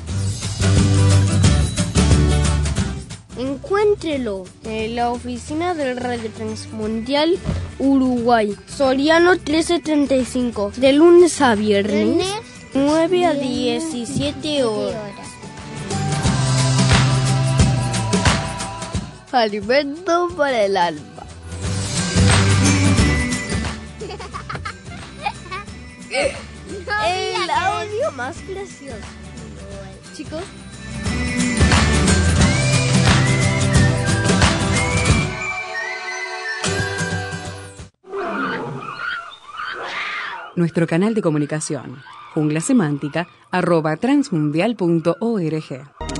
Encuéntrelo 3.40 4.44
en 4.64 4.96
la 4.96 5.10
oficina 5.10 5.72
del 5.74 5.96
Radio 5.96 6.30
Transmundial 6.30 7.38
Uruguay. 7.78 8.54
Soriano 8.66 9.32
1335. 9.32 10.72
De 10.76 10.92
lunes 10.92 11.40
a 11.40 11.54
viernes. 11.54 12.06
Lunes, 12.06 12.34
9 12.74 13.24
a 13.24 13.32
17 13.32 14.64
horas. 14.64 15.09
Alimento 19.32 20.28
para 20.36 20.64
el 20.64 20.76
alma. 20.76 21.24
El 26.10 27.50
audio 27.50 28.10
más 28.16 28.36
gracioso. 28.48 28.96
Chicos, 30.14 30.42
Nuestro 40.56 40.86
canal 40.86 41.14
de 41.14 41.22
comunicación, 41.22 42.02
jungla 42.34 42.60
semántica, 42.60 43.28
arroba 43.50 43.96
transmundial.org. 43.96 46.19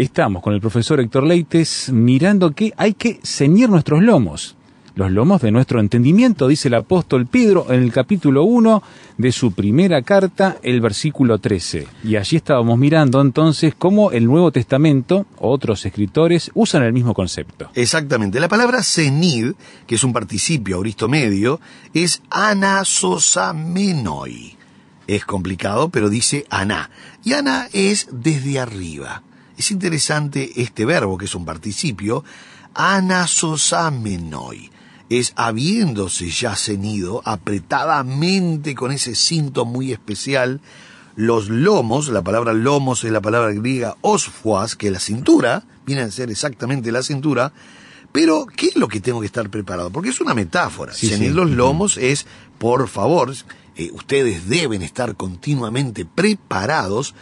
Estamos 0.00 0.42
con 0.42 0.54
el 0.54 0.62
profesor 0.62 0.98
Héctor 0.98 1.24
Leites 1.24 1.90
mirando 1.92 2.52
que 2.52 2.72
hay 2.78 2.94
que 2.94 3.20
ceñir 3.22 3.68
nuestros 3.68 4.02
lomos. 4.02 4.56
Los 4.94 5.10
lomos 5.10 5.42
de 5.42 5.50
nuestro 5.50 5.78
entendimiento, 5.78 6.48
dice 6.48 6.68
el 6.68 6.74
apóstol 6.74 7.26
Pedro 7.26 7.66
en 7.68 7.82
el 7.82 7.92
capítulo 7.92 8.44
1 8.44 8.82
de 9.18 9.30
su 9.30 9.52
primera 9.52 10.00
carta, 10.00 10.56
el 10.62 10.80
versículo 10.80 11.36
13. 11.36 11.86
Y 12.02 12.16
allí 12.16 12.36
estábamos 12.36 12.78
mirando 12.78 13.20
entonces 13.20 13.74
cómo 13.76 14.10
el 14.10 14.24
Nuevo 14.24 14.50
Testamento, 14.50 15.26
otros 15.36 15.84
escritores, 15.84 16.50
usan 16.54 16.82
el 16.82 16.94
mismo 16.94 17.12
concepto. 17.12 17.68
Exactamente. 17.74 18.40
La 18.40 18.48
palabra 18.48 18.82
cenid, 18.82 19.52
que 19.86 19.96
es 19.96 20.02
un 20.02 20.14
participio 20.14 20.76
auristo 20.76 21.08
medio, 21.08 21.60
es 21.92 22.22
anasosamenoi. 22.30 24.56
Es 25.06 25.26
complicado, 25.26 25.90
pero 25.90 26.08
dice 26.08 26.46
ana. 26.48 26.88
Y 27.22 27.34
ana 27.34 27.68
es 27.74 28.08
desde 28.10 28.60
arriba. 28.60 29.24
Es 29.60 29.70
interesante 29.70 30.62
este 30.62 30.86
verbo, 30.86 31.18
que 31.18 31.26
es 31.26 31.34
un 31.34 31.44
participio, 31.44 32.24
anasosamenoi. 32.72 34.70
Es 35.10 35.34
habiéndose 35.36 36.30
ya 36.30 36.56
cenido 36.56 37.20
apretadamente 37.26 38.74
con 38.74 38.90
ese 38.90 39.14
cinto 39.14 39.66
muy 39.66 39.92
especial, 39.92 40.62
los 41.14 41.50
lomos, 41.50 42.08
la 42.08 42.22
palabra 42.22 42.54
lomos 42.54 43.04
es 43.04 43.12
la 43.12 43.20
palabra 43.20 43.52
griega 43.52 43.98
osfuas, 44.00 44.76
que 44.76 44.86
es 44.86 44.94
la 44.94 44.98
cintura, 44.98 45.64
viene 45.84 46.00
a 46.00 46.10
ser 46.10 46.30
exactamente 46.30 46.90
la 46.90 47.02
cintura, 47.02 47.52
pero 48.12 48.46
¿qué 48.46 48.68
es 48.68 48.76
lo 48.76 48.88
que 48.88 49.00
tengo 49.00 49.20
que 49.20 49.26
estar 49.26 49.50
preparado? 49.50 49.90
Porque 49.90 50.08
es 50.08 50.22
una 50.22 50.32
metáfora. 50.32 50.94
Sí, 50.94 51.08
Cenir 51.08 51.32
sí. 51.32 51.34
los 51.34 51.50
lomos 51.50 51.98
es, 51.98 52.24
por 52.56 52.88
favor, 52.88 53.34
eh, 53.76 53.90
ustedes 53.92 54.48
deben 54.48 54.80
estar 54.80 55.16
continuamente 55.16 56.06
preparados, 56.06 57.14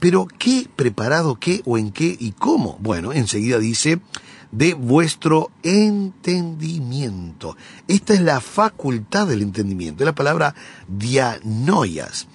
pero 0.00 0.26
¿qué 0.38 0.66
preparado 0.74 1.36
qué 1.36 1.62
o 1.64 1.78
en 1.78 1.92
qué 1.92 2.16
y 2.18 2.32
cómo? 2.32 2.76
Bueno, 2.80 3.12
enseguida 3.12 3.58
dice 3.58 4.00
de 4.50 4.74
vuestro 4.74 5.50
entendimiento. 5.62 7.56
Esta 7.86 8.14
es 8.14 8.20
la 8.20 8.40
facultad 8.40 9.28
del 9.28 9.42
entendimiento, 9.42 10.02
es 10.02 10.06
la 10.06 10.14
palabra 10.14 10.54
dianoias. 10.88 12.26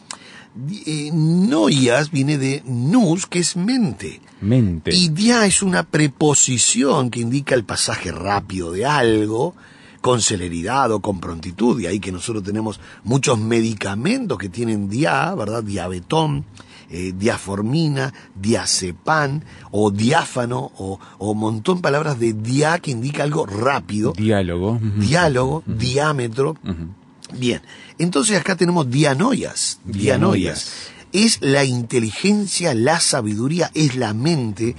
Di- 0.56 0.84
eh, 0.86 1.12
noias 1.14 2.12
viene 2.12 2.38
de 2.38 2.64
nous, 2.66 3.26
que 3.26 3.40
es 3.40 3.58
mente. 3.58 4.22
Mente. 4.40 4.96
Y 4.96 5.10
dia 5.10 5.46
es 5.46 5.62
una 5.62 5.84
preposición 5.84 7.10
que 7.10 7.20
indica 7.20 7.56
el 7.56 7.66
pasaje 7.66 8.12
rápido 8.12 8.72
de 8.72 8.86
algo, 8.86 9.54
con 10.00 10.22
celeridad 10.22 10.92
o 10.92 11.02
con 11.02 11.20
prontitud, 11.20 11.80
y 11.82 11.88
ahí 11.88 12.00
que 12.00 12.12
nosotros 12.12 12.44
tenemos 12.44 12.80
muchos 13.04 13.38
medicamentos 13.40 14.38
que 14.38 14.48
tienen 14.50 14.88
dia, 14.88 15.34
¿verdad? 15.36 15.64
Diabetón, 15.64 16.46
eh, 16.90 17.14
diaformina, 17.16 18.14
diazepam, 18.36 19.42
o 19.72 19.92
diáfano, 19.92 20.72
o, 20.78 21.00
o 21.18 21.34
montón 21.34 21.78
de 21.78 21.82
palabras 21.82 22.20
de 22.20 22.34
dia 22.34 22.80
que 22.80 22.92
indica 22.92 23.24
algo 23.24 23.46
rápido, 23.46 24.14
Diálogo. 24.16 24.80
diálogo, 24.98 25.64
diámetro. 25.66 26.56
Bien, 27.34 27.62
entonces 27.98 28.40
acá 28.40 28.56
tenemos 28.56 28.90
dianoias. 28.90 29.80
Dianoias. 29.84 30.90
Es 31.12 31.40
la 31.42 31.64
inteligencia, 31.64 32.74
la 32.74 33.00
sabiduría, 33.00 33.72
es 33.74 33.96
la 33.96 34.14
mente. 34.14 34.76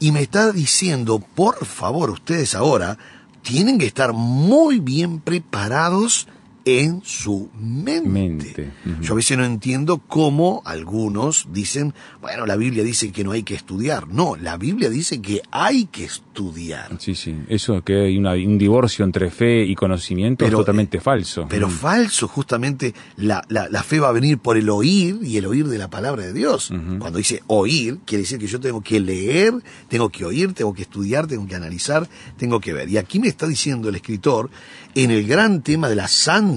Y 0.00 0.12
me 0.12 0.22
está 0.22 0.52
diciendo, 0.52 1.18
por 1.34 1.64
favor, 1.64 2.10
ustedes 2.10 2.54
ahora 2.54 2.98
tienen 3.42 3.78
que 3.78 3.86
estar 3.86 4.12
muy 4.12 4.78
bien 4.78 5.20
preparados 5.20 6.28
en 6.68 7.00
su 7.02 7.48
mente. 7.58 8.70
Yo 9.00 9.14
a 9.14 9.16
veces 9.16 9.38
no 9.38 9.44
entiendo 9.44 9.98
cómo 10.06 10.60
algunos 10.66 11.46
dicen, 11.50 11.94
bueno, 12.20 12.44
la 12.44 12.56
Biblia 12.56 12.84
dice 12.84 13.10
que 13.10 13.24
no 13.24 13.32
hay 13.32 13.42
que 13.42 13.54
estudiar. 13.54 14.08
No, 14.08 14.36
la 14.36 14.56
Biblia 14.58 14.90
dice 14.90 15.22
que 15.22 15.40
hay 15.50 15.86
que 15.86 16.04
estudiar. 16.04 16.90
Sí, 16.98 17.14
sí. 17.14 17.34
Eso 17.48 17.82
que 17.82 18.04
hay 18.06 18.18
una- 18.18 18.32
un 18.34 18.58
divorcio 18.58 19.04
entre 19.04 19.30
fe 19.30 19.64
y 19.64 19.74
conocimiento 19.74 20.44
Pero, 20.44 20.58
es 20.58 20.60
totalmente 20.62 21.00
falso. 21.00 21.46
Pero 21.48 21.68
Mm. 21.68 21.72
falso, 21.72 22.28
justamente 22.28 22.92
la, 23.16 23.42
la, 23.48 23.68
la 23.68 23.82
fe 23.82 23.98
va 24.00 24.08
a 24.10 24.12
venir 24.12 24.38
por 24.38 24.56
el 24.56 24.68
oír 24.68 25.18
y 25.22 25.36
el 25.38 25.46
oír 25.46 25.66
de 25.68 25.78
la 25.78 25.88
palabra 25.88 26.24
de 26.24 26.32
Dios. 26.32 26.70
Cuando 26.98 27.18
dice 27.18 27.42
oír, 27.46 27.98
quiere 28.04 28.22
decir 28.22 28.38
que 28.38 28.46
yo 28.46 28.60
tengo 28.60 28.80
que 28.82 29.00
leer, 29.00 29.54
tengo 29.88 30.10
que 30.10 30.24
oír, 30.24 30.52
tengo 30.52 30.74
que 30.74 30.82
estudiar, 30.82 31.26
tengo 31.26 31.46
que 31.46 31.54
analizar, 31.54 32.08
tengo 32.36 32.60
que 32.60 32.72
ver. 32.72 32.88
Y 32.90 32.98
aquí 32.98 33.18
me 33.20 33.28
está 33.28 33.46
diciendo 33.46 33.88
el 33.88 33.94
escritor, 33.96 34.50
en 34.94 35.10
el 35.12 35.26
gran 35.26 35.62
tema 35.62 35.88
de 35.88 35.94
la 35.94 36.08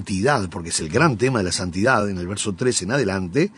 santidad, 0.02 0.50
porque 0.50 0.70
es 0.70 0.80
el 0.80 0.90
gran 0.90 1.16
tema 1.18 1.40
de 1.40 1.46
la 1.46 1.52
santidad, 1.52 2.10
en 2.10 2.18
el 2.18 2.28
verso 2.28 2.54
3 2.54 2.82
en 2.82 2.92
adelante, 2.92 3.52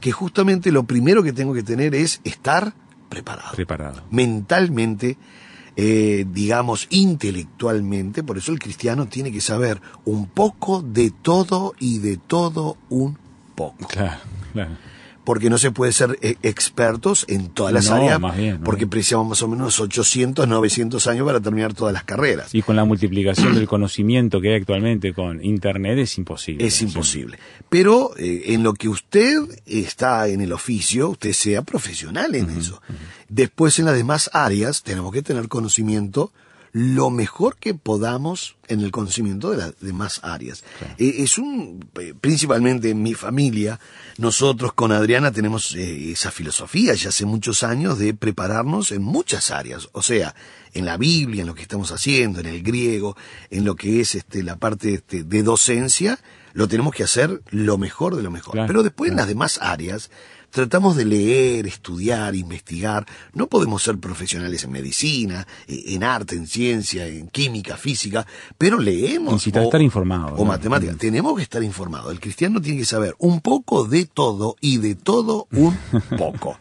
que 0.00 0.12
justamente 0.12 0.70
lo 0.70 0.84
primero 0.84 1.22
que 1.24 1.32
tengo 1.32 1.52
que 1.52 1.64
tener 1.64 1.94
es 1.94 2.20
estar 2.22 2.72
preparado 3.08 3.52
Preparado. 3.56 4.02
mentalmente, 4.10 5.16
eh, 5.76 6.24
digamos, 6.30 6.86
intelectualmente, 6.90 8.22
por 8.22 8.38
eso 8.38 8.52
el 8.52 8.60
cristiano 8.60 9.06
tiene 9.06 9.32
que 9.32 9.40
saber 9.40 9.80
un 10.04 10.26
poco 10.26 10.82
de 10.82 11.10
todo 11.10 11.74
y 11.80 11.98
de 11.98 12.16
todo 12.16 12.76
un 12.90 13.18
poco. 13.56 13.88
Claro, 13.88 14.20
claro. 14.52 14.76
Porque 15.28 15.50
no 15.50 15.58
se 15.58 15.70
puede 15.72 15.92
ser 15.92 16.18
eh, 16.22 16.36
expertos 16.42 17.26
en 17.28 17.50
todas 17.50 17.74
las 17.74 17.90
No, 17.90 17.96
áreas, 17.96 18.18
más 18.18 18.34
bien, 18.34 18.54
más 18.54 18.62
porque 18.64 18.86
bien. 18.86 18.88
precisamos 18.88 19.28
más 19.28 19.42
o 19.42 19.48
menos 19.48 19.78
800, 19.78 20.48
900 20.48 21.06
años 21.06 21.26
para 21.26 21.38
terminar 21.38 21.74
todas 21.74 21.92
las 21.92 22.04
carreras. 22.04 22.54
Y 22.54 22.62
con 22.62 22.76
la 22.76 22.86
multiplicación 22.86 23.54
del 23.54 23.68
conocimiento 23.68 24.40
que 24.40 24.48
hay 24.54 24.60
actualmente 24.60 25.12
con 25.12 25.44
Internet 25.44 25.98
es 25.98 26.16
imposible. 26.16 26.66
Es 26.66 26.80
imposible. 26.80 27.38
Pero 27.68 28.12
eh, 28.16 28.54
en 28.54 28.62
lo 28.62 28.72
que 28.72 28.88
usted 28.88 29.36
está 29.66 30.28
en 30.28 30.40
el 30.40 30.50
oficio, 30.50 31.10
usted 31.10 31.34
sea 31.34 31.60
profesional 31.60 32.34
en 32.34 32.48
eso. 32.48 32.80
Después 33.28 33.78
en 33.78 33.84
las 33.84 33.96
demás 33.96 34.30
áreas 34.32 34.82
tenemos 34.82 35.12
que 35.12 35.20
tener 35.20 35.46
conocimiento 35.48 36.32
lo 36.72 37.10
mejor 37.10 37.56
que 37.56 37.74
podamos 37.74 38.56
en 38.68 38.80
el 38.80 38.90
conocimiento 38.90 39.50
de 39.50 39.56
las 39.56 39.80
demás 39.80 40.20
áreas. 40.22 40.64
Eh, 40.98 41.16
es 41.18 41.38
un, 41.38 41.88
eh, 42.00 42.14
principalmente 42.20 42.90
en 42.90 43.02
mi 43.02 43.14
familia, 43.14 43.80
nosotros 44.18 44.72
con 44.74 44.92
Adriana 44.92 45.32
tenemos 45.32 45.74
eh, 45.74 46.12
esa 46.12 46.30
filosofía 46.30 46.94
ya 46.94 47.08
hace 47.08 47.24
muchos 47.24 47.62
años 47.62 47.98
de 47.98 48.14
prepararnos 48.14 48.92
en 48.92 49.02
muchas 49.02 49.50
áreas, 49.50 49.88
o 49.92 50.02
sea, 50.02 50.34
en 50.74 50.84
la 50.84 50.96
Biblia, 50.96 51.40
en 51.42 51.46
lo 51.46 51.54
que 51.54 51.62
estamos 51.62 51.90
haciendo, 51.92 52.40
en 52.40 52.46
el 52.46 52.62
griego, 52.62 53.16
en 53.50 53.64
lo 53.64 53.74
que 53.74 54.00
es 54.00 54.14
este, 54.14 54.42
la 54.42 54.56
parte 54.56 54.94
este, 54.94 55.24
de 55.24 55.42
docencia, 55.42 56.18
lo 56.52 56.68
tenemos 56.68 56.94
que 56.94 57.04
hacer 57.04 57.42
lo 57.50 57.78
mejor 57.78 58.16
de 58.16 58.22
lo 58.22 58.30
mejor. 58.30 58.52
Claro, 58.52 58.66
Pero 58.66 58.82
después 58.82 59.10
en 59.10 59.16
las 59.16 59.28
demás 59.28 59.58
áreas 59.62 60.10
tratamos 60.58 60.96
de 60.96 61.04
leer, 61.04 61.68
estudiar, 61.68 62.34
investigar. 62.34 63.06
No 63.32 63.46
podemos 63.46 63.80
ser 63.80 63.96
profesionales 63.98 64.64
en 64.64 64.72
medicina, 64.72 65.46
eh, 65.68 65.84
en 65.94 66.02
arte, 66.02 66.34
en 66.34 66.48
ciencia, 66.48 67.06
en 67.06 67.28
química, 67.28 67.76
física, 67.76 68.26
pero 68.58 68.80
leemos. 68.80 69.34
Necesita 69.34 69.62
estar 69.62 69.80
informado, 69.80 70.34
O 70.34 70.38
¿no? 70.38 70.44
matemática. 70.46 70.92
Mm. 70.94 70.96
Tenemos 70.98 71.36
que 71.36 71.42
estar 71.44 71.62
informados. 71.62 72.10
El 72.10 72.18
cristiano 72.18 72.60
tiene 72.60 72.80
que 72.80 72.86
saber 72.86 73.14
un 73.18 73.40
poco 73.40 73.84
de 73.84 74.06
todo 74.06 74.56
y 74.60 74.78
de 74.78 74.96
todo 74.96 75.46
un 75.52 75.78
poco. 76.18 76.58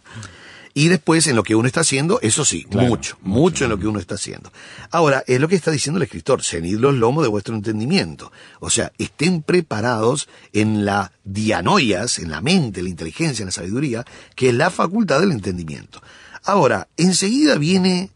Y 0.78 0.90
después 0.90 1.26
en 1.26 1.36
lo 1.36 1.42
que 1.42 1.56
uno 1.56 1.66
está 1.66 1.80
haciendo, 1.80 2.20
eso 2.22 2.46
sí, 2.46 2.64
Claro, 2.66 2.88
mucho, 2.88 3.18
mucho 3.24 3.64
en 3.64 3.72
lo 3.72 3.80
que 3.80 3.88
uno 3.88 3.98
está 3.98 4.14
haciendo. 4.14 4.52
Ahora, 4.92 5.24
es 5.26 5.42
lo 5.42 5.48
que 5.48 5.56
está 5.56 5.72
diciendo 5.72 5.98
el 5.98 6.04
escritor, 6.04 6.44
cenid 6.44 6.78
los 6.78 6.94
lomos 6.94 7.24
de 7.24 7.30
vuestro 7.30 7.56
entendimiento. 7.56 8.32
O 8.60 8.70
sea, 8.70 8.92
estén 9.00 9.42
preparados 9.42 10.30
en 10.54 10.86
la 10.86 11.12
dianoias, 11.24 12.20
en 12.20 12.30
la 12.30 12.42
mente, 12.42 12.84
la 12.84 12.90
inteligencia, 12.90 13.42
en 13.42 13.48
la 13.48 13.54
sabiduría, 13.54 14.06
que 14.36 14.50
es 14.50 14.54
la 14.54 14.70
facultad 14.70 15.20
del 15.20 15.32
entendimiento. 15.32 16.00
Ahora, 16.44 16.88
enseguida 16.96 17.58
viene 17.58 18.12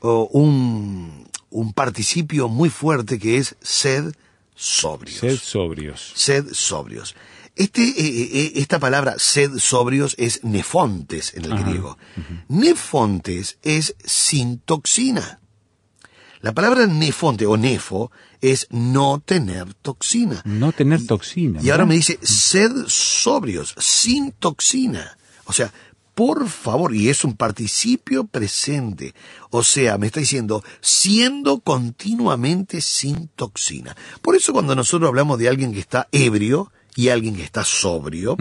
oh, 0.00 0.28
un, 0.32 1.28
un 1.50 1.72
participio 1.74 2.48
muy 2.48 2.70
fuerte 2.70 3.20
que 3.20 3.38
es 3.38 3.54
sed 3.62 4.14
sobrios 4.56 5.20
Sed 5.20 5.38
sobrios. 5.38 6.12
sed 6.16 6.46
sobrios. 6.52 7.14
Este, 7.56 7.82
eh, 7.82 7.94
eh, 8.32 8.52
esta 8.56 8.80
palabra 8.80 9.14
sed 9.18 9.58
sobrios 9.58 10.16
es 10.18 10.42
nefontes 10.42 11.34
en 11.34 11.44
el 11.44 11.52
Ajá. 11.52 11.62
griego. 11.62 11.98
Nefontes 12.48 13.58
es 13.62 13.94
sin 14.04 14.58
toxina. 14.58 15.40
La 16.40 16.52
palabra 16.52 16.86
nefonte 16.86 17.46
o 17.46 17.56
nefo 17.56 18.10
es 18.40 18.66
no 18.70 19.22
tener 19.24 19.72
toxina. 19.74 20.42
No 20.44 20.72
tener 20.72 21.06
toxina. 21.06 21.62
Y 21.62 21.70
ahora 21.70 21.86
me 21.86 21.94
dice 21.94 22.18
sed 22.22 22.70
sobrios, 22.86 23.74
sin 23.78 24.32
toxina. 24.32 25.16
O 25.46 25.52
sea, 25.52 25.72
por 26.14 26.48
favor, 26.48 26.94
y 26.94 27.08
es 27.08 27.24
un 27.24 27.34
participio 27.34 28.24
presente. 28.24 29.14
O 29.50 29.62
sea, 29.62 29.96
me 29.96 30.06
está 30.06 30.20
diciendo, 30.20 30.62
siendo 30.80 31.60
continuamente 31.60 32.80
sin 32.80 33.28
toxina. 33.28 33.96
Por 34.22 34.36
eso 34.36 34.52
cuando 34.52 34.74
nosotros 34.74 35.08
hablamos 35.08 35.38
de 35.38 35.48
alguien 35.48 35.72
que 35.72 35.80
está 35.80 36.08
ebrio 36.12 36.70
y 36.96 37.08
alguien 37.08 37.36
que 37.36 37.42
está 37.42 37.64
sobrio, 37.64 38.36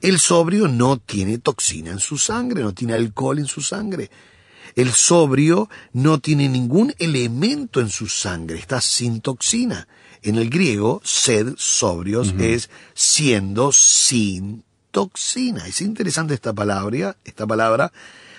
el 0.00 0.18
sobrio 0.18 0.68
no 0.68 0.96
tiene 0.98 1.38
toxina 1.38 1.90
en 1.92 1.98
su 2.00 2.18
sangre, 2.18 2.62
no 2.62 2.72
tiene 2.74 2.94
alcohol 2.94 3.38
en 3.38 3.46
su 3.46 3.60
sangre. 3.60 4.10
El 4.74 4.92
sobrio 4.92 5.68
no 5.92 6.18
tiene 6.20 6.48
ningún 6.48 6.94
elemento 6.98 7.80
en 7.80 7.90
su 7.90 8.06
sangre, 8.08 8.58
está 8.58 8.80
sin 8.80 9.20
toxina. 9.20 9.86
En 10.22 10.36
el 10.36 10.48
griego, 10.50 11.00
sed 11.04 11.54
sobrios 11.58 12.34
es 12.38 12.70
siendo 12.94 13.72
sin 13.72 14.64
toxina. 14.92 15.66
Es 15.66 15.80
interesante 15.80 16.34
esta 16.34 16.52
palabra, 16.52 17.16
esta 17.24 17.46
palabra, 17.46 17.92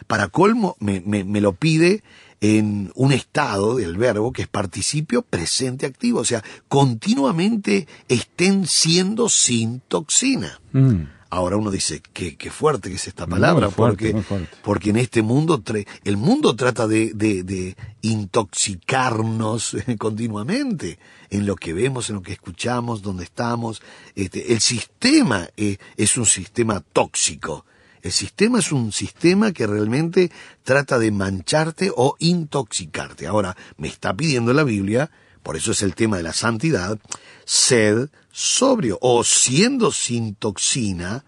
para 0.08 0.28
colmo 0.30 0.76
me, 0.80 1.02
me- 1.06 1.24
me 1.24 1.42
lo 1.42 1.54
pide 1.54 2.04
en 2.44 2.92
un 2.96 3.14
estado 3.14 3.76
del 3.78 3.96
verbo 3.96 4.34
que 4.34 4.42
es 4.42 4.48
participio 4.50 5.22
presente 5.22 5.86
activo, 5.86 6.20
o 6.20 6.26
sea, 6.26 6.44
continuamente 6.68 7.88
estén 8.10 8.68
siendo 8.68 9.30
sin 9.30 9.80
toxina. 9.88 10.60
Mm. 10.74 11.04
Ahora 11.30 11.56
uno 11.58 11.72
dice, 11.72 12.02
qué, 12.14 12.36
qué 12.36 12.52
fuerte 12.52 12.90
que 12.90 12.98
es 12.98 13.08
esta 13.08 13.26
palabra, 13.26 13.70
fuerte, 13.72 14.12
porque, 14.12 14.46
porque 14.62 14.90
en 14.92 14.98
este 14.98 15.22
mundo, 15.24 15.64
el 16.04 16.18
mundo 16.18 16.56
trata 16.56 16.86
de, 16.86 17.12
de- 17.16 17.44
de 17.44 17.76
intoxicarnos 18.02 19.74
eh, 19.74 19.98
continuamente 19.98 21.00
en 21.30 21.46
lo 21.46 21.56
que 21.56 21.74
vemos, 21.74 22.10
en 22.10 22.16
lo 22.18 22.22
que 22.22 22.34
escuchamos, 22.34 23.02
donde 23.02 23.24
estamos. 23.24 23.82
Este, 24.16 24.54
el 24.54 24.60
sistema 24.62 25.48
eh, 25.58 25.78
es 25.98 26.18
un 26.18 26.26
sistema 26.26 26.82
tóxico. 26.82 27.66
El 28.04 28.12
sistema 28.12 28.60
es 28.60 28.74
un 28.74 28.92
sistema 28.92 29.54
que 29.54 29.66
realmente 29.66 30.30
trata 30.64 31.00
de 31.00 31.10
mancharte 31.10 31.90
o 31.96 32.18
intoxicarte. 32.20 33.28
Ahora, 33.28 33.56
me 33.78 33.88
está 33.88 34.14
pidiendo 34.14 34.52
la 34.52 34.66
Biblia, 34.66 35.10
por 35.42 35.56
eso 35.56 35.72
es 35.72 35.82
el 35.84 35.96
tema 35.96 36.18
de 36.18 36.24
la 36.24 36.34
santidad, 36.34 37.00
sed 37.46 38.10
sobrio 38.30 39.00
o 39.02 39.24
siendo 39.24 39.94
sin 39.94 40.36
toxina, 40.36 41.24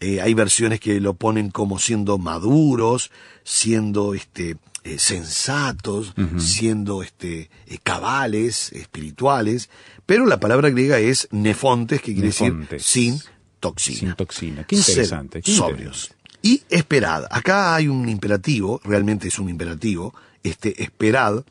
eh, 0.00 0.20
hay 0.20 0.34
versiones 0.34 0.80
que 0.80 0.98
lo 1.00 1.14
ponen 1.14 1.50
como 1.50 1.78
siendo 1.78 2.18
maduros, 2.18 3.12
siendo 3.44 4.14
este, 4.14 4.56
eh, 4.82 4.98
sensatos, 4.98 6.14
siendo 6.38 7.02
este, 7.04 7.50
eh, 7.66 7.78
cabales, 7.82 8.72
espirituales, 8.72 9.70
pero 10.06 10.26
la 10.26 10.40
palabra 10.40 10.70
griega 10.70 10.98
es 10.98 11.28
nefontes, 11.30 12.00
que 12.00 12.14
quiere 12.14 12.28
Nefontes. 12.28 12.68
decir 12.70 13.12
sin 13.12 13.20
toxina. 13.60 13.98
Sin 14.00 14.14
toxina. 14.14 14.64
Qué 14.64 14.76
interesante. 14.76 15.42
qué 15.42 15.52
sobrios. 15.54 16.10
Y 16.42 16.62
esperad. 16.70 17.24
Acá 17.30 17.74
hay 17.74 17.86
un 17.88 18.08
imperativo, 18.08 18.80
realmente 18.82 19.28
es 19.28 19.38
un 19.38 19.48
imperativo, 19.50 20.14
este 20.42 20.82
esperad. 20.82 21.44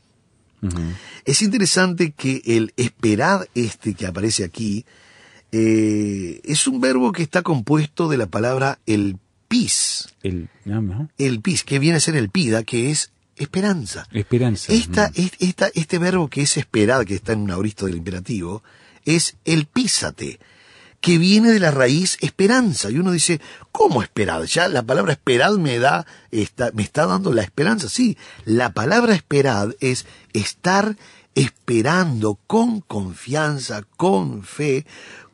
Es 1.24 1.42
interesante 1.42 2.12
que 2.12 2.42
el 2.46 2.74
esperad 2.76 3.46
este 3.56 3.94
que 3.94 4.06
aparece 4.08 4.44
aquí 4.44 4.84
eh, 5.52 6.42
es 6.44 6.68
un 6.68 6.82
verbo 6.82 7.12
que 7.12 7.24
está 7.24 7.42
compuesto 7.42 8.10
de 8.10 8.18
la 8.18 8.26
palabra 8.28 8.80
el 8.86 9.18
pis. 9.48 10.10
El, 11.18 11.40
pis, 11.42 11.64
que 11.64 11.80
viene 11.80 11.98
a 11.98 12.00
ser 12.02 12.16
el 12.16 12.30
pida, 12.30 12.64
que 12.64 12.92
es 12.92 13.12
esperanza. 13.36 14.06
Esperanza. 14.12 14.72
Esta, 14.74 15.12
es- 15.16 15.32
esta, 15.40 15.70
este 15.74 15.98
verbo 15.98 16.30
que 16.30 16.42
es 16.42 16.58
esperad, 16.58 17.06
que 17.06 17.16
está 17.16 17.34
en 17.34 17.40
un 17.40 17.52
auristo 17.52 17.86
del 17.86 17.96
imperativo, 17.96 18.62
es 19.06 19.38
el 19.46 19.66
písate, 19.66 20.40
que 21.02 21.18
viene 21.18 21.52
de 21.52 21.60
la 21.60 21.72
raíz 21.72 22.18
esperanza. 22.22 22.90
Y 22.90 22.98
uno 22.98 23.12
dice, 23.12 23.40
¿cómo 23.72 24.02
esperad? 24.02 24.44
Ya 24.44 24.68
la 24.68 24.84
palabra 24.84 25.14
esperad 25.14 25.54
me 25.54 25.80
da, 25.80 26.06
está, 26.32 26.72
me 26.74 26.84
está 26.84 27.06
dando 27.06 27.34
la 27.34 27.42
esperanza. 27.42 27.90
Sí, 27.90 28.18
la 28.46 28.74
palabra 28.74 29.14
esperad 29.16 29.72
es 29.80 30.06
estar 30.34 30.98
esperando 31.36 32.38
con 32.48 32.82
confianza, 32.82 33.84
con 33.96 34.44
fe, 34.44 34.86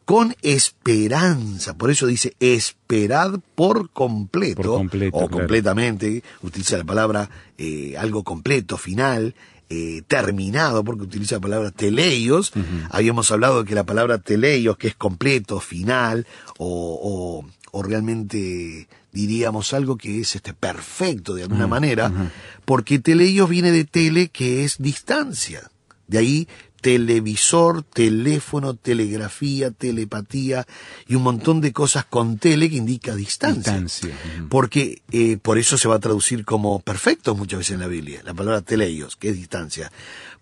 con 0.06 0.36
esperanza. 0.44 1.74
Por 1.76 1.90
eso 1.90 2.06
dice, 2.06 2.36
esperad 2.40 3.40
por 3.56 3.90
completo, 3.90 4.62
Por 4.62 4.72
completo, 4.78 5.18
o 5.18 5.20
claro. 5.22 5.38
completamente, 5.38 6.24
utiliza 6.44 6.78
la 6.78 6.84
palabra 6.84 7.30
eh, 7.58 7.96
algo 7.98 8.24
completo, 8.24 8.78
final, 8.78 9.34
eh, 9.70 10.02
terminado, 10.08 10.84
porque 10.84 11.04
utiliza 11.04 11.36
la 11.36 11.42
palabra 11.42 11.72
teleios. 11.72 12.52
Habíamos 12.92 13.32
hablado 13.32 13.64
de 13.64 13.68
que 13.70 13.76
la 13.76 13.84
palabra 13.86 14.18
teleios, 14.20 14.78
que 14.78 14.88
es 14.88 14.96
completo, 14.96 15.60
final, 15.60 16.26
o, 16.58 17.44
o- 17.44 17.50
o 17.78 17.84
realmente 17.84 18.88
diríamos 19.12 19.74
algo 19.74 19.98
que 19.98 20.22
es 20.22 20.36
este 20.36 20.54
perfecto 20.54 21.34
de 21.36 21.44
alguna 21.44 21.68
manera, 21.68 22.32
porque 22.66 23.00
teleios 23.00 23.50
viene 23.50 23.72
de 23.72 23.84
tele, 23.86 24.30
que 24.30 24.64
es 24.64 24.78
distancia. 24.78 25.70
De 26.08 26.20
ahí 26.20 26.48
televisor, 26.86 27.82
teléfono, 27.82 28.76
telegrafía, 28.76 29.72
telepatía 29.72 30.68
y 31.08 31.16
un 31.16 31.24
montón 31.24 31.60
de 31.60 31.74
cosas 31.74 32.06
con 32.06 32.38
tele 32.38 32.70
que 32.70 32.76
indica 32.76 33.16
distancia. 33.16 33.74
Distancia. 33.74 34.16
Porque 34.50 35.02
eh, 35.12 35.38
por 35.42 35.58
eso 35.58 35.80
se 35.80 35.88
va 35.88 35.96
a 35.96 36.00
traducir 36.00 36.46
como 36.46 36.78
perfecto 36.82 37.34
muchas 37.34 37.58
veces 37.58 37.74
en 37.74 37.80
la 37.80 37.88
Biblia, 37.88 38.22
la 38.24 38.36
palabra 38.36 38.62
teleios, 38.62 39.16
que 39.16 39.30
es 39.30 39.36
distancia. 39.36 39.92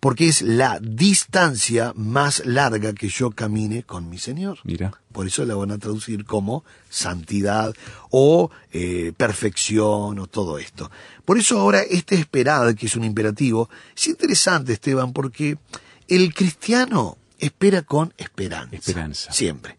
Porque 0.01 0.27
es 0.27 0.41
la 0.41 0.81
distancia 0.81 1.93
más 1.95 2.45
larga 2.45 2.91
que 2.91 3.07
yo 3.07 3.31
camine 3.31 3.83
con 3.83 4.09
mi 4.09 4.17
Señor. 4.17 4.59
Mira. 4.65 4.99
Por 5.13 5.27
eso 5.27 5.45
la 5.45 5.55
van 5.55 5.71
a 5.71 5.77
traducir 5.77 6.25
como 6.25 6.65
santidad 6.89 7.73
o 8.09 8.51
eh, 8.73 9.13
perfección 9.15 10.19
o 10.19 10.27
todo 10.27 10.59
esto. 10.59 10.91
Por 11.23 11.37
eso 11.37 11.57
ahora 11.57 11.83
este 11.83 12.15
esperad, 12.15 12.75
que 12.75 12.87
es 12.87 12.97
un 12.97 13.05
imperativo, 13.05 13.69
es 13.95 14.09
interesante, 14.09 14.73
Esteban, 14.73 15.13
porque 15.13 15.57
el 16.07 16.33
cristiano 16.33 17.17
espera 17.39 17.81
con 17.81 18.13
esperanza. 18.17 18.75
Esperanza. 18.75 19.33
Siempre. 19.33 19.77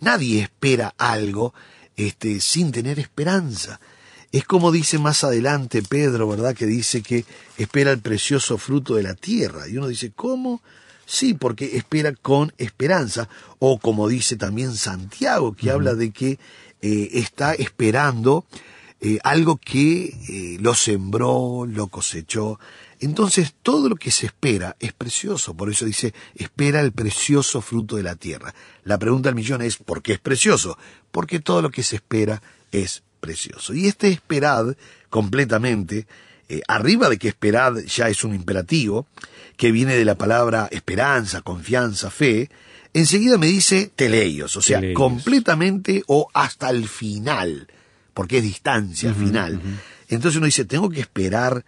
Nadie 0.00 0.42
espera 0.42 0.94
algo 0.98 1.54
este, 1.96 2.40
sin 2.40 2.72
tener 2.72 2.98
esperanza. 2.98 3.80
Es 4.32 4.44
como 4.44 4.72
dice 4.72 4.98
más 4.98 5.24
adelante 5.24 5.82
Pedro, 5.82 6.28
¿verdad? 6.28 6.54
Que 6.54 6.66
dice 6.66 7.02
que 7.02 7.24
espera 7.56 7.92
el 7.92 8.00
precioso 8.00 8.58
fruto 8.58 8.96
de 8.96 9.02
la 9.02 9.14
tierra. 9.14 9.68
Y 9.68 9.76
uno 9.76 9.88
dice, 9.88 10.12
¿cómo? 10.14 10.62
Sí, 11.06 11.34
porque 11.34 11.76
espera 11.76 12.12
con 12.12 12.52
esperanza. 12.58 13.28
O 13.58 13.78
como 13.78 14.08
dice 14.08 14.36
también 14.36 14.74
Santiago, 14.74 15.54
que 15.54 15.70
habla 15.70 15.94
de 15.94 16.10
que 16.10 16.38
eh, 16.82 17.10
está 17.12 17.54
esperando 17.54 18.44
eh, 19.00 19.18
algo 19.24 19.56
que 19.56 20.06
eh, 20.28 20.56
lo 20.60 20.74
sembró, 20.74 21.64
lo 21.66 21.86
cosechó. 21.86 22.58
Entonces 23.00 23.54
todo 23.62 23.88
lo 23.88 23.96
que 23.96 24.10
se 24.10 24.26
espera 24.26 24.76
es 24.80 24.92
precioso, 24.92 25.54
por 25.54 25.70
eso 25.70 25.84
dice, 25.84 26.14
espera 26.34 26.80
el 26.80 26.92
precioso 26.92 27.60
fruto 27.60 27.96
de 27.96 28.02
la 28.02 28.16
tierra. 28.16 28.54
La 28.84 28.98
pregunta 28.98 29.28
del 29.28 29.36
millón 29.36 29.62
es, 29.62 29.76
¿por 29.76 30.02
qué 30.02 30.14
es 30.14 30.18
precioso? 30.18 30.78
Porque 31.10 31.40
todo 31.40 31.62
lo 31.62 31.70
que 31.70 31.82
se 31.82 31.96
espera 31.96 32.42
es 32.72 33.02
precioso. 33.20 33.74
Y 33.74 33.86
este 33.86 34.08
esperad 34.08 34.76
completamente, 35.10 36.06
eh, 36.48 36.62
arriba 36.68 37.08
de 37.08 37.18
que 37.18 37.28
esperad 37.28 37.76
ya 37.78 38.08
es 38.08 38.24
un 38.24 38.34
imperativo, 38.34 39.06
que 39.56 39.72
viene 39.72 39.96
de 39.96 40.04
la 40.04 40.16
palabra 40.16 40.68
esperanza, 40.70 41.42
confianza, 41.42 42.10
fe, 42.10 42.50
enseguida 42.92 43.36
me 43.38 43.46
dice 43.46 43.90
teleios, 43.94 44.56
o 44.56 44.62
sea, 44.62 44.80
Teleios. 44.80 44.96
completamente 44.96 46.02
o 46.06 46.28
hasta 46.32 46.70
el 46.70 46.88
final, 46.88 47.68
porque 48.14 48.38
es 48.38 48.42
distancia 48.42 49.12
final. 49.12 49.60
Entonces 50.08 50.36
uno 50.36 50.46
dice, 50.46 50.64
tengo 50.64 50.88
que 50.88 51.00
esperar 51.00 51.64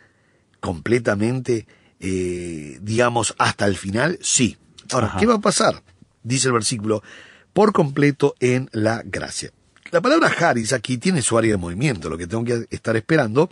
completamente, 0.61 1.67
eh, 2.01 2.79
digamos, 2.83 3.35
hasta 3.39 3.67
el 3.67 3.77
final, 3.77 4.19
sí. 4.23 4.57
Ahora, 4.93 5.09
Ajá. 5.09 5.19
¿qué 5.19 5.27
va 5.27 5.35
a 5.35 5.41
pasar? 5.41 5.83
Dice 6.23 6.49
el 6.49 6.55
versículo, 6.55 7.03
por 7.53 7.73
completo 7.73 8.35
en 8.41 8.69
la 8.73 9.03
gracia. 9.05 9.51
La 9.91 10.01
palabra 10.01 10.29
Haris 10.29 10.73
aquí 10.73 10.99
tiene 10.99 11.23
su 11.23 11.39
área 11.39 11.53
de 11.53 11.57
movimiento. 11.57 12.11
Lo 12.11 12.19
que 12.19 12.27
tengo 12.27 12.45
que 12.45 12.67
estar 12.71 12.97
esperando 12.97 13.51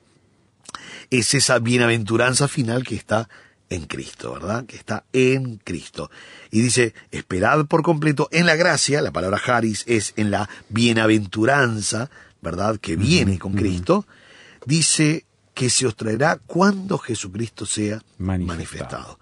es 1.11 1.35
esa 1.35 1.59
bienaventuranza 1.59 2.49
final 2.49 2.85
que 2.85 2.95
está 2.95 3.29
en 3.71 3.87
Cristo, 3.87 4.35
¿verdad? 4.35 4.67
Que 4.67 4.77
está 4.77 5.05
en 5.13 5.57
Cristo. 5.57 6.11
Y 6.51 6.61
dice, 6.61 6.95
esperad 7.11 7.67
por 7.67 7.83
completo 7.83 8.29
en 8.33 8.47
la 8.47 8.57
gracia, 8.57 9.03
la 9.03 9.13
palabra 9.13 9.41
Haris 9.45 9.85
es 9.87 10.13
en 10.17 10.31
la 10.31 10.49
bienaventuranza, 10.69 12.11
¿verdad? 12.43 12.79
Que 12.79 12.97
viene 12.97 13.39
con 13.39 13.55
Cristo. 13.55 14.07
Dice 14.67 15.26
que 15.57 15.71
se 15.71 15.87
os 15.87 15.97
traerá 15.97 16.39
cuando 16.47 16.99
Jesucristo 16.99 17.65
sea 17.65 18.03
Manifestado. 18.19 18.47
manifestado. 18.57 19.19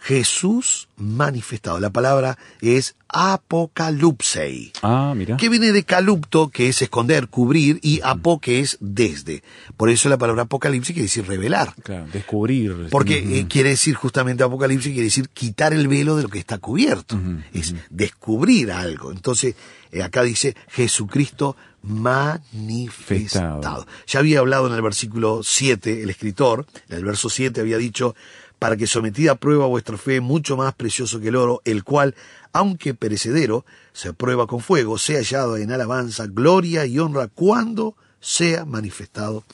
Jesús 0.00 0.88
manifestado. 0.96 1.80
La 1.80 1.88
palabra 1.90 2.36
es 2.60 2.94
apocalipsei 3.08 4.72
Ah, 4.82 5.14
mira. 5.16 5.36
que 5.36 5.48
viene 5.48 5.72
de 5.72 5.82
calupto, 5.84 6.48
que 6.50 6.68
es 6.68 6.82
esconder, 6.82 7.28
cubrir, 7.28 7.78
y 7.82 8.00
apo, 8.04 8.38
que 8.40 8.60
es 8.60 8.76
desde. 8.80 9.42
Por 9.76 9.88
eso 9.88 10.08
la 10.10 10.18
palabra 10.18 10.42
apocalipsis 10.42 10.92
quiere 10.94 11.04
decir 11.06 11.26
revelar. 11.26 11.74
Claro, 11.82 12.06
descubrir. 12.12 12.88
Porque 12.90 13.38
eh, 13.40 13.46
quiere 13.48 13.70
decir 13.70 13.94
justamente 13.94 14.42
apocalipsis, 14.42 14.92
quiere 14.92 15.04
decir 15.06 15.28
quitar 15.30 15.72
el 15.72 15.88
velo 15.88 16.16
de 16.16 16.22
lo 16.24 16.28
que 16.28 16.38
está 16.38 16.58
cubierto. 16.58 17.18
Es 17.52 17.74
descubrir 17.90 18.72
algo. 18.72 19.10
Entonces, 19.12 19.54
eh, 19.90 20.02
acá 20.02 20.22
dice 20.22 20.54
Jesucristo 20.68 21.56
manifestado. 21.84 23.60
Festado. 23.60 23.86
Ya 24.06 24.18
había 24.20 24.38
hablado 24.40 24.66
en 24.66 24.72
el 24.72 24.82
versículo 24.82 25.42
7, 25.42 26.02
el 26.02 26.10
escritor, 26.10 26.66
en 26.88 26.96
el 26.96 27.04
verso 27.04 27.28
7 27.28 27.60
había 27.60 27.78
dicho, 27.78 28.14
para 28.58 28.76
que 28.76 28.86
sometida 28.86 29.32
a 29.32 29.34
prueba 29.34 29.66
vuestra 29.66 29.98
fe, 29.98 30.20
mucho 30.20 30.56
más 30.56 30.74
precioso 30.74 31.20
que 31.20 31.28
el 31.28 31.36
oro, 31.36 31.60
el 31.64 31.84
cual, 31.84 32.14
aunque 32.52 32.94
perecedero, 32.94 33.66
se 33.92 34.12
prueba 34.14 34.46
con 34.46 34.60
fuego, 34.60 34.96
sea 34.96 35.18
hallado 35.18 35.56
en 35.58 35.70
alabanza, 35.70 36.26
gloria 36.26 36.86
y 36.86 36.98
honra 36.98 37.28
cuando 37.28 37.96
sea 38.20 38.64
manifestado 38.64 39.44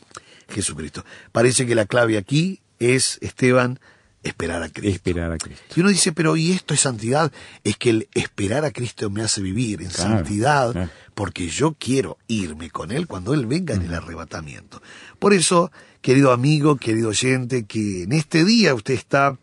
Jesucristo. 0.49 1.05
Parece 1.33 1.67
que 1.67 1.75
la 1.75 1.87
clave 1.87 2.17
aquí 2.17 2.61
es, 2.79 3.19
Esteban, 3.21 3.81
esperar 4.23 4.63
a 4.63 4.69
Cristo. 4.69 4.95
Esperar 4.97 5.33
a 5.33 5.39
Cristo. 5.39 5.63
Y 5.77 5.81
uno 5.81 5.89
dice, 5.91 6.13
pero 6.13 6.37
¿y 6.37 6.53
esto 6.53 6.75
es 6.75 6.81
santidad? 6.81 7.33
Es 7.65 7.77
que 7.77 7.91
el 7.91 8.09
esperar 8.15 8.65
a 8.65 8.71
Cristo 8.71 9.09
me 9.11 9.23
hace 9.23 9.41
vivir 9.43 9.81
en 9.83 9.89
Claro, 9.89 10.17
santidad 10.17 10.73
claro. 10.73 10.91
porque 11.15 11.49
yo 11.49 11.75
quiero 11.79 12.19
irme 12.29 12.71
con 12.71 12.91
Él 12.93 13.07
cuando 13.07 13.33
Él 13.35 13.47
venga 13.47 13.75
en 13.75 13.83
el 13.83 13.95
arrebatamiento. 13.95 14.83
Por 15.19 15.33
eso, 15.33 15.71
querido 16.03 16.33
amigo, 16.33 16.77
querido 16.77 17.09
oyente, 17.11 17.65
que 17.65 18.03
en 18.05 18.13
este 18.13 18.45
día 18.45 18.75
usted 18.75 18.95
está 18.95 19.39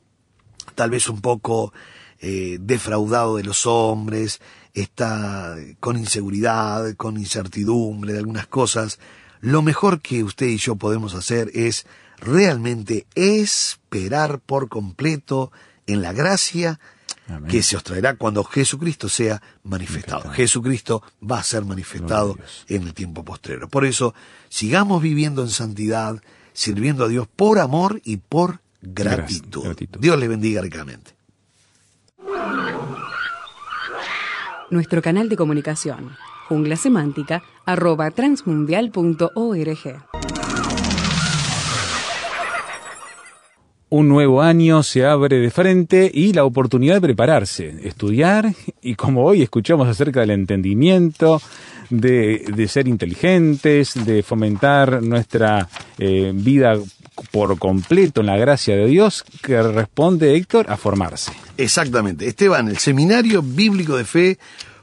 tal 0.75 0.91
vez 0.91 1.09
un 1.09 1.21
poco 1.21 1.73
eh, 2.19 2.57
defraudado 2.61 3.37
de 3.37 3.43
los 3.43 3.65
hombres, 3.65 4.41
está 4.73 5.55
con 5.79 5.97
inseguridad, 5.97 6.93
con 6.95 7.17
incertidumbre 7.17 8.13
de 8.13 8.19
algunas 8.19 8.45
cosas, 8.47 8.99
lo 9.41 9.61
mejor 9.61 10.01
que 10.01 10.23
usted 10.23 10.47
y 10.47 10.57
yo 10.57 10.75
podemos 10.75 11.13
hacer 11.15 11.49
es 11.53 11.85
realmente 12.17 13.05
esperar 13.15 14.39
por 14.39 14.69
completo 14.69 15.51
en 15.85 16.01
la 16.01 16.13
gracia 16.13 16.79
Amén. 17.27 17.49
que 17.49 17.63
se 17.63 17.75
os 17.75 17.83
traerá 17.83 18.15
cuando 18.15 18.43
Jesucristo 18.43 19.09
sea 19.09 19.41
manifestado. 19.63 20.25
Manifestado. 20.25 20.33
Jesucristo 20.33 21.03
va 21.21 21.39
a 21.39 21.43
ser 21.43 21.65
manifestado 21.65 22.33
Gloria 22.33 22.45
en 22.69 22.83
el 22.83 22.93
tiempo 22.93 23.23
postrero. 23.23 23.67
Por 23.67 23.85
eso, 23.85 24.13
sigamos 24.49 25.01
viviendo 25.01 25.41
en 25.41 25.49
santidad, 25.49 26.21
sirviendo 26.53 27.05
a 27.05 27.07
Dios 27.07 27.27
por 27.33 27.59
amor 27.59 28.01
y 28.03 28.17
por 28.17 28.59
gratitud. 28.81 29.63
gratitud. 29.63 29.99
Dios 29.99 30.19
le 30.19 30.27
bendiga 30.27 30.61
ricamente. 30.61 31.15
Nuestro 34.69 35.01
canal 35.01 35.29
de 35.29 35.37
comunicación, 35.37 36.17
junglasemántica, 36.49 37.41
arroba 37.65 38.11
transmundial.org. 38.11 40.16
Un 43.89 44.09
nuevo 44.09 44.41
año 44.41 44.83
se 44.83 45.05
abre 45.05 45.39
de 45.39 45.49
frente 45.49 46.11
y 46.13 46.33
la 46.33 46.43
oportunidad 46.43 46.95
de 46.95 47.01
prepararse, 47.01 47.73
estudiar 47.83 48.53
y 48.81 48.95
como 48.95 49.23
hoy 49.23 49.41
escuchamos 49.41 49.87
acerca 49.87 50.19
del 50.19 50.31
entendimiento, 50.31 51.41
de, 51.89 52.43
de 52.53 52.67
ser 52.67 52.89
inteligentes, 52.89 53.93
de 54.05 54.23
fomentar 54.23 55.01
nuestra 55.01 55.69
eh, 55.99 56.33
vida 56.35 56.75
por 57.31 57.57
completo 57.57 58.19
en 58.19 58.27
la 58.27 58.35
gracia 58.35 58.75
de 58.75 58.87
Dios, 58.87 59.23
que 59.41 59.61
responde 59.63 60.35
Héctor 60.35 60.69
a 60.69 60.75
formarse. 60.75 61.31
Exactamente. 61.55 62.27
Esteban, 62.27 62.67
el 62.67 62.79
Seminario 62.79 63.41
Bíblico 63.41 63.95
de 63.95 64.03
Fe, 64.03 64.37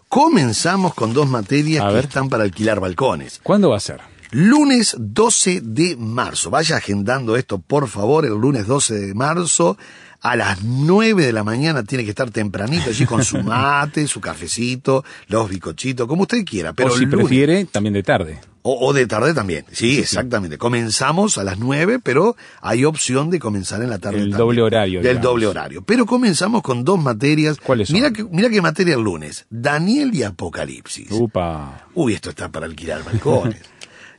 comenzamos 0.08 0.94
con 0.94 1.12
dos 1.12 1.28
materias 1.28 1.92
que 1.92 1.98
están 1.98 2.30
para 2.30 2.44
alquilar 2.44 2.80
balcones. 2.80 3.38
¿Cuándo 3.42 3.68
va 3.68 3.76
a 3.76 3.80
ser? 3.80 4.13
Lunes 4.34 4.96
12 4.98 5.60
de 5.62 5.94
marzo. 5.96 6.50
Vaya 6.50 6.78
agendando 6.78 7.36
esto, 7.36 7.60
por 7.60 7.86
favor, 7.86 8.24
el 8.24 8.32
lunes 8.32 8.66
12 8.66 8.94
de 8.94 9.14
marzo. 9.14 9.78
A 10.22 10.34
las 10.34 10.64
9 10.64 11.26
de 11.26 11.32
la 11.32 11.44
mañana 11.44 11.84
tiene 11.84 12.02
que 12.02 12.10
estar 12.10 12.32
tempranito 12.32 12.90
allí 12.90 13.06
con 13.06 13.24
su 13.24 13.38
mate, 13.44 14.08
su 14.08 14.20
cafecito, 14.20 15.04
los 15.28 15.48
bicochitos, 15.48 16.08
como 16.08 16.22
usted 16.22 16.44
quiera. 16.44 16.72
Pero 16.72 16.92
o 16.92 16.96
si 16.96 17.06
prefiere, 17.06 17.64
también 17.66 17.92
de 17.92 18.02
tarde. 18.02 18.40
O, 18.62 18.92
de 18.92 19.06
tarde 19.06 19.34
también, 19.34 19.66
sí, 19.70 19.98
exactamente. 19.98 20.58
Comenzamos 20.58 21.38
a 21.38 21.44
las 21.44 21.58
9, 21.58 22.00
pero 22.02 22.34
hay 22.60 22.86
opción 22.86 23.30
de 23.30 23.38
comenzar 23.38 23.82
en 23.82 23.90
la 23.90 24.00
tarde. 24.00 24.18
El 24.18 24.30
doble 24.30 24.62
horario. 24.62 25.00
Del 25.00 25.20
doble 25.20 25.46
horario. 25.46 25.82
Pero 25.82 26.06
comenzamos 26.06 26.62
con 26.62 26.82
dos 26.82 26.98
materias. 26.98 27.58
¿Cuáles 27.60 27.88
son? 27.88 27.94
Mira, 27.94 28.10
que, 28.10 28.24
mira 28.24 28.48
qué 28.48 28.62
materia 28.62 28.94
el 28.94 29.02
lunes. 29.02 29.46
Daniel 29.50 30.12
y 30.12 30.24
Apocalipsis. 30.24 31.08
Upa. 31.12 31.86
Uy, 31.94 32.14
esto 32.14 32.30
está 32.30 32.48
para 32.48 32.66
alquilar 32.66 33.04
balcones. 33.04 33.60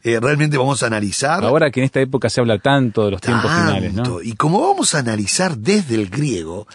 Eh, 0.05 0.19
realmente 0.19 0.55
vamos 0.55 0.83
a 0.83 0.85
analizar. 0.85 1.43
Ahora 1.43 1.71
que 1.71 1.79
en 1.79 1.85
esta 1.85 1.99
época 1.99 2.29
se 2.29 2.39
habla 2.39 2.59
tanto 2.59 3.05
de 3.05 3.11
los 3.11 3.21
tiempos 3.21 3.51
finales, 3.51 3.91
¿no? 3.91 4.21
Y 4.21 4.33
como 4.33 4.61
vamos 4.61 4.93
a 4.93 4.99
analizar 4.99 5.57
desde 5.57 5.95
el 5.95 6.11
griego, 6.11 6.67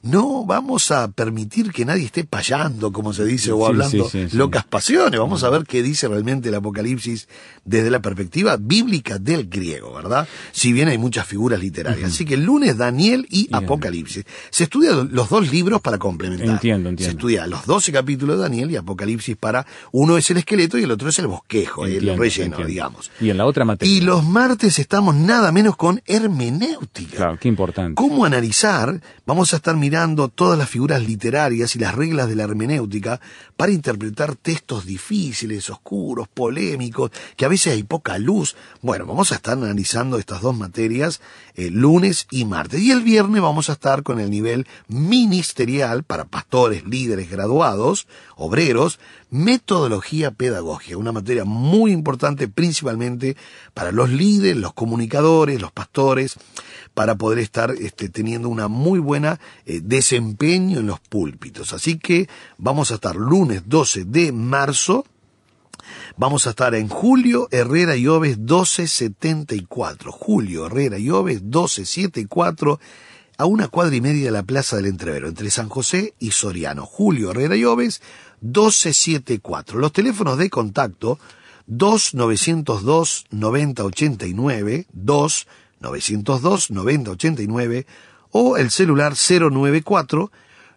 no 0.00 0.46
vamos 0.46 0.90
a 0.90 1.08
permitir 1.08 1.70
que 1.70 1.84
nadie 1.84 2.06
esté 2.06 2.24
payando, 2.24 2.90
como 2.90 3.12
se 3.12 3.26
dice, 3.26 3.52
o 3.52 3.66
hablando 3.66 4.10
locas 4.32 4.64
pasiones. 4.64 5.20
Vamos 5.20 5.44
a 5.44 5.50
ver 5.50 5.64
qué 5.64 5.82
dice 5.82 6.08
realmente 6.08 6.48
el 6.48 6.54
Apocalipsis 6.54 7.28
desde 7.62 7.90
la 7.90 8.00
perspectiva 8.00 8.56
bíblica 8.58 9.18
del 9.18 9.50
griego, 9.50 9.92
¿verdad? 9.92 10.26
Si 10.52 10.72
bien 10.72 10.88
hay 10.88 10.96
muchas 10.96 11.26
figuras 11.26 11.60
literarias. 11.60 12.10
Así 12.10 12.24
que 12.24 12.34
el 12.34 12.44
lunes 12.44 12.78
Daniel 12.78 13.26
y 13.28 13.50
Apocalipsis. 13.52 14.24
Se 14.48 14.64
estudian 14.64 15.10
los 15.12 15.28
dos 15.28 15.52
libros 15.52 15.82
para 15.82 15.98
complementar. 15.98 16.48
Entiendo, 16.48 16.88
entiendo. 16.88 17.04
Se 17.04 17.18
estudia 17.18 17.46
los 17.46 17.66
12 17.66 17.92
capítulos 17.92 18.38
de 18.38 18.44
Daniel 18.44 18.70
y 18.70 18.76
Apocalipsis 18.76 19.36
para 19.36 19.66
uno 19.92 20.16
es 20.16 20.30
el 20.30 20.38
esqueleto 20.38 20.78
y 20.78 20.84
el 20.84 20.90
otro 20.90 21.10
es 21.10 21.18
el 21.18 21.26
bosquejo, 21.26 21.84
el 21.84 22.16
relleno, 22.16 22.56
digamos. 22.78 23.10
Y 23.20 23.30
en 23.30 23.38
la 23.38 23.46
otra 23.46 23.64
materia. 23.64 23.92
Y 23.92 24.00
los 24.00 24.24
martes 24.24 24.78
estamos 24.78 25.12
nada 25.16 25.50
menos 25.50 25.76
con 25.76 26.00
hermenéutica. 26.06 27.16
Claro, 27.16 27.38
qué 27.40 27.48
importante. 27.48 27.96
¿Cómo 27.96 28.24
analizar? 28.24 29.00
Vamos 29.26 29.52
a 29.52 29.56
estar 29.56 29.76
mirando 29.76 30.28
todas 30.28 30.56
las 30.56 30.70
figuras 30.70 31.02
literarias 31.02 31.74
y 31.74 31.80
las 31.80 31.96
reglas 31.96 32.28
de 32.28 32.36
la 32.36 32.44
hermenéutica 32.44 33.20
para 33.56 33.72
interpretar 33.72 34.36
textos 34.36 34.86
difíciles, 34.86 35.68
oscuros, 35.70 36.28
polémicos, 36.28 37.10
que 37.36 37.44
a 37.44 37.48
veces 37.48 37.72
hay 37.72 37.82
poca 37.82 38.16
luz. 38.16 38.54
Bueno, 38.80 39.06
vamos 39.06 39.32
a 39.32 39.34
estar 39.34 39.54
analizando 39.54 40.16
estas 40.16 40.40
dos 40.40 40.56
materias 40.56 41.20
eh, 41.56 41.70
lunes 41.70 42.28
y 42.30 42.44
martes. 42.44 42.80
Y 42.80 42.92
el 42.92 43.02
viernes 43.02 43.42
vamos 43.42 43.70
a 43.70 43.72
estar 43.72 44.04
con 44.04 44.20
el 44.20 44.30
nivel 44.30 44.68
ministerial 44.86 46.04
para 46.04 46.26
pastores, 46.26 46.86
líderes, 46.86 47.28
graduados, 47.28 48.06
obreros, 48.36 49.00
metodología 49.30 50.30
pedagógica, 50.30 50.96
una 50.96 51.12
materia 51.12 51.44
muy 51.44 51.92
importante 51.92 52.48
principalmente 52.48 53.36
para 53.74 53.92
los 53.92 54.10
líderes, 54.10 54.56
los 54.56 54.74
comunicadores, 54.74 55.60
los 55.60 55.72
pastores, 55.72 56.36
para 56.94 57.16
poder 57.16 57.38
estar 57.38 57.72
este, 57.72 58.08
teniendo 58.08 58.48
una 58.48 58.68
muy 58.68 58.98
buena 58.98 59.38
eh, 59.66 59.80
desempeño 59.82 60.80
en 60.80 60.86
los 60.86 61.00
púlpitos. 61.00 61.72
Así 61.72 61.98
que 61.98 62.28
vamos 62.56 62.90
a 62.90 62.94
estar 62.94 63.16
lunes 63.16 63.62
12 63.66 64.04
de 64.04 64.32
marzo, 64.32 65.04
Vamos 66.16 66.46
a 66.46 66.50
estar 66.50 66.74
en 66.74 66.88
Julio 66.88 67.48
Herrera 67.50 67.96
y 67.96 68.08
Oves 68.08 68.38
1274. 68.38 70.12
Julio 70.12 70.66
Herrera 70.66 70.98
y 70.98 71.10
Oves 71.10 71.42
1274 71.42 72.80
a 73.38 73.46
una 73.46 73.68
cuadra 73.68 73.94
y 73.94 74.00
media 74.00 74.26
de 74.26 74.30
la 74.32 74.42
Plaza 74.42 74.76
del 74.76 74.86
Entrevero, 74.86 75.28
entre 75.28 75.50
San 75.50 75.68
José 75.68 76.14
y 76.18 76.32
Soriano. 76.32 76.84
Julio 76.84 77.30
Herrera 77.30 77.54
y 77.54 77.64
Oves 77.64 78.02
1274. 78.40 79.78
Los 79.78 79.92
teléfonos 79.92 80.38
de 80.38 80.50
contacto 80.50 81.18
2902 81.66 83.26
9089, 83.30 84.86
2 84.92 85.46
902 85.80 86.70
9089 86.70 87.86
o 88.30 88.56
el 88.56 88.70
celular 88.70 89.14
094 89.14 90.30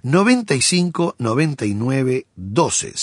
95 0.03 1.15
99 1.17 2.25
12 2.35 2.93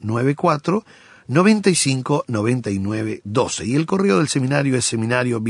094 0.00 0.84
95 1.28 2.24
99 2.26 3.20
12 3.24 3.66
y 3.66 3.74
el 3.76 3.86
correo 3.86 4.18
del 4.18 4.28
seminario 4.28 4.76
es 4.76 4.84
seminario 4.84 5.40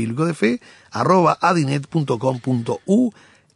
arroba 0.91 1.37
adinet.com.u 1.41 3.11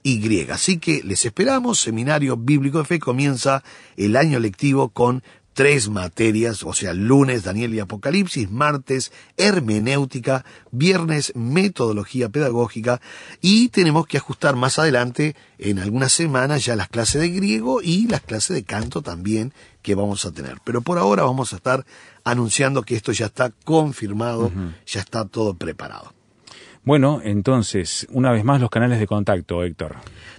y. 0.05 0.51
Así 0.51 0.77
que 0.77 1.01
les 1.03 1.25
esperamos. 1.25 1.79
Seminario 1.79 2.37
Bíblico 2.37 2.77
de 2.77 2.85
Fe 2.85 2.99
comienza 2.99 3.63
el 3.97 4.15
año 4.15 4.39
lectivo 4.39 4.89
con 4.89 5.23
tres 5.53 5.89
materias, 5.89 6.63
o 6.63 6.73
sea, 6.73 6.93
lunes 6.93 7.43
Daniel 7.43 7.73
y 7.73 7.79
Apocalipsis, 7.79 8.51
martes 8.51 9.13
hermenéutica, 9.37 10.43
viernes 10.69 11.31
metodología 11.33 12.27
pedagógica 12.27 12.99
y 13.41 13.69
tenemos 13.69 14.05
que 14.05 14.17
ajustar 14.17 14.57
más 14.57 14.79
adelante 14.79 15.35
en 15.57 15.79
algunas 15.79 16.11
semanas 16.11 16.65
ya 16.65 16.75
las 16.75 16.89
clases 16.89 17.21
de 17.21 17.29
griego 17.29 17.81
y 17.81 18.05
las 18.07 18.21
clases 18.21 18.53
de 18.53 18.63
canto 18.63 19.01
también 19.01 19.53
que 19.81 19.95
vamos 19.95 20.25
a 20.25 20.31
tener. 20.31 20.57
Pero 20.65 20.81
por 20.81 20.97
ahora 20.97 21.23
vamos 21.23 21.53
a 21.53 21.55
estar 21.55 21.85
anunciando 22.25 22.83
que 22.83 22.97
esto 22.97 23.13
ya 23.13 23.27
está 23.27 23.51
confirmado, 23.63 24.51
ya 24.85 24.99
está 24.99 25.23
todo 25.25 25.53
preparado. 25.53 26.14
Bueno, 26.85 27.19
entonces, 27.23 28.07
una 28.11 28.31
vez 28.31 28.45
más 28.45 28.61
los 28.61 28.69
canales 28.69 28.99
de 28.99 29.07
contacto, 29.07 29.63
Héctor. 29.63 29.95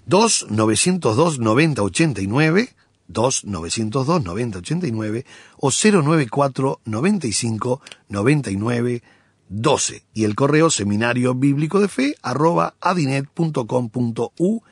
2 0.07 0.47
902 0.51 1.41
9089 1.41 2.69
2 3.09 3.45
902 3.45 4.25
9089 4.25 5.25
o 5.59 5.71
094 5.71 6.81
95 6.85 7.81
99 8.09 9.03
12 9.49 10.05
y 10.15 10.25
el 10.25 10.35
correo 10.35 10.71
seminario 10.71 11.35
bíblico 11.35 11.81
de 11.81 11.89
fe 11.89 12.15
arroba 12.23 12.75
adinet.com.uy. 12.81 14.63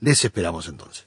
Les 0.00 0.24
esperamos 0.24 0.68
entonces. 0.68 1.06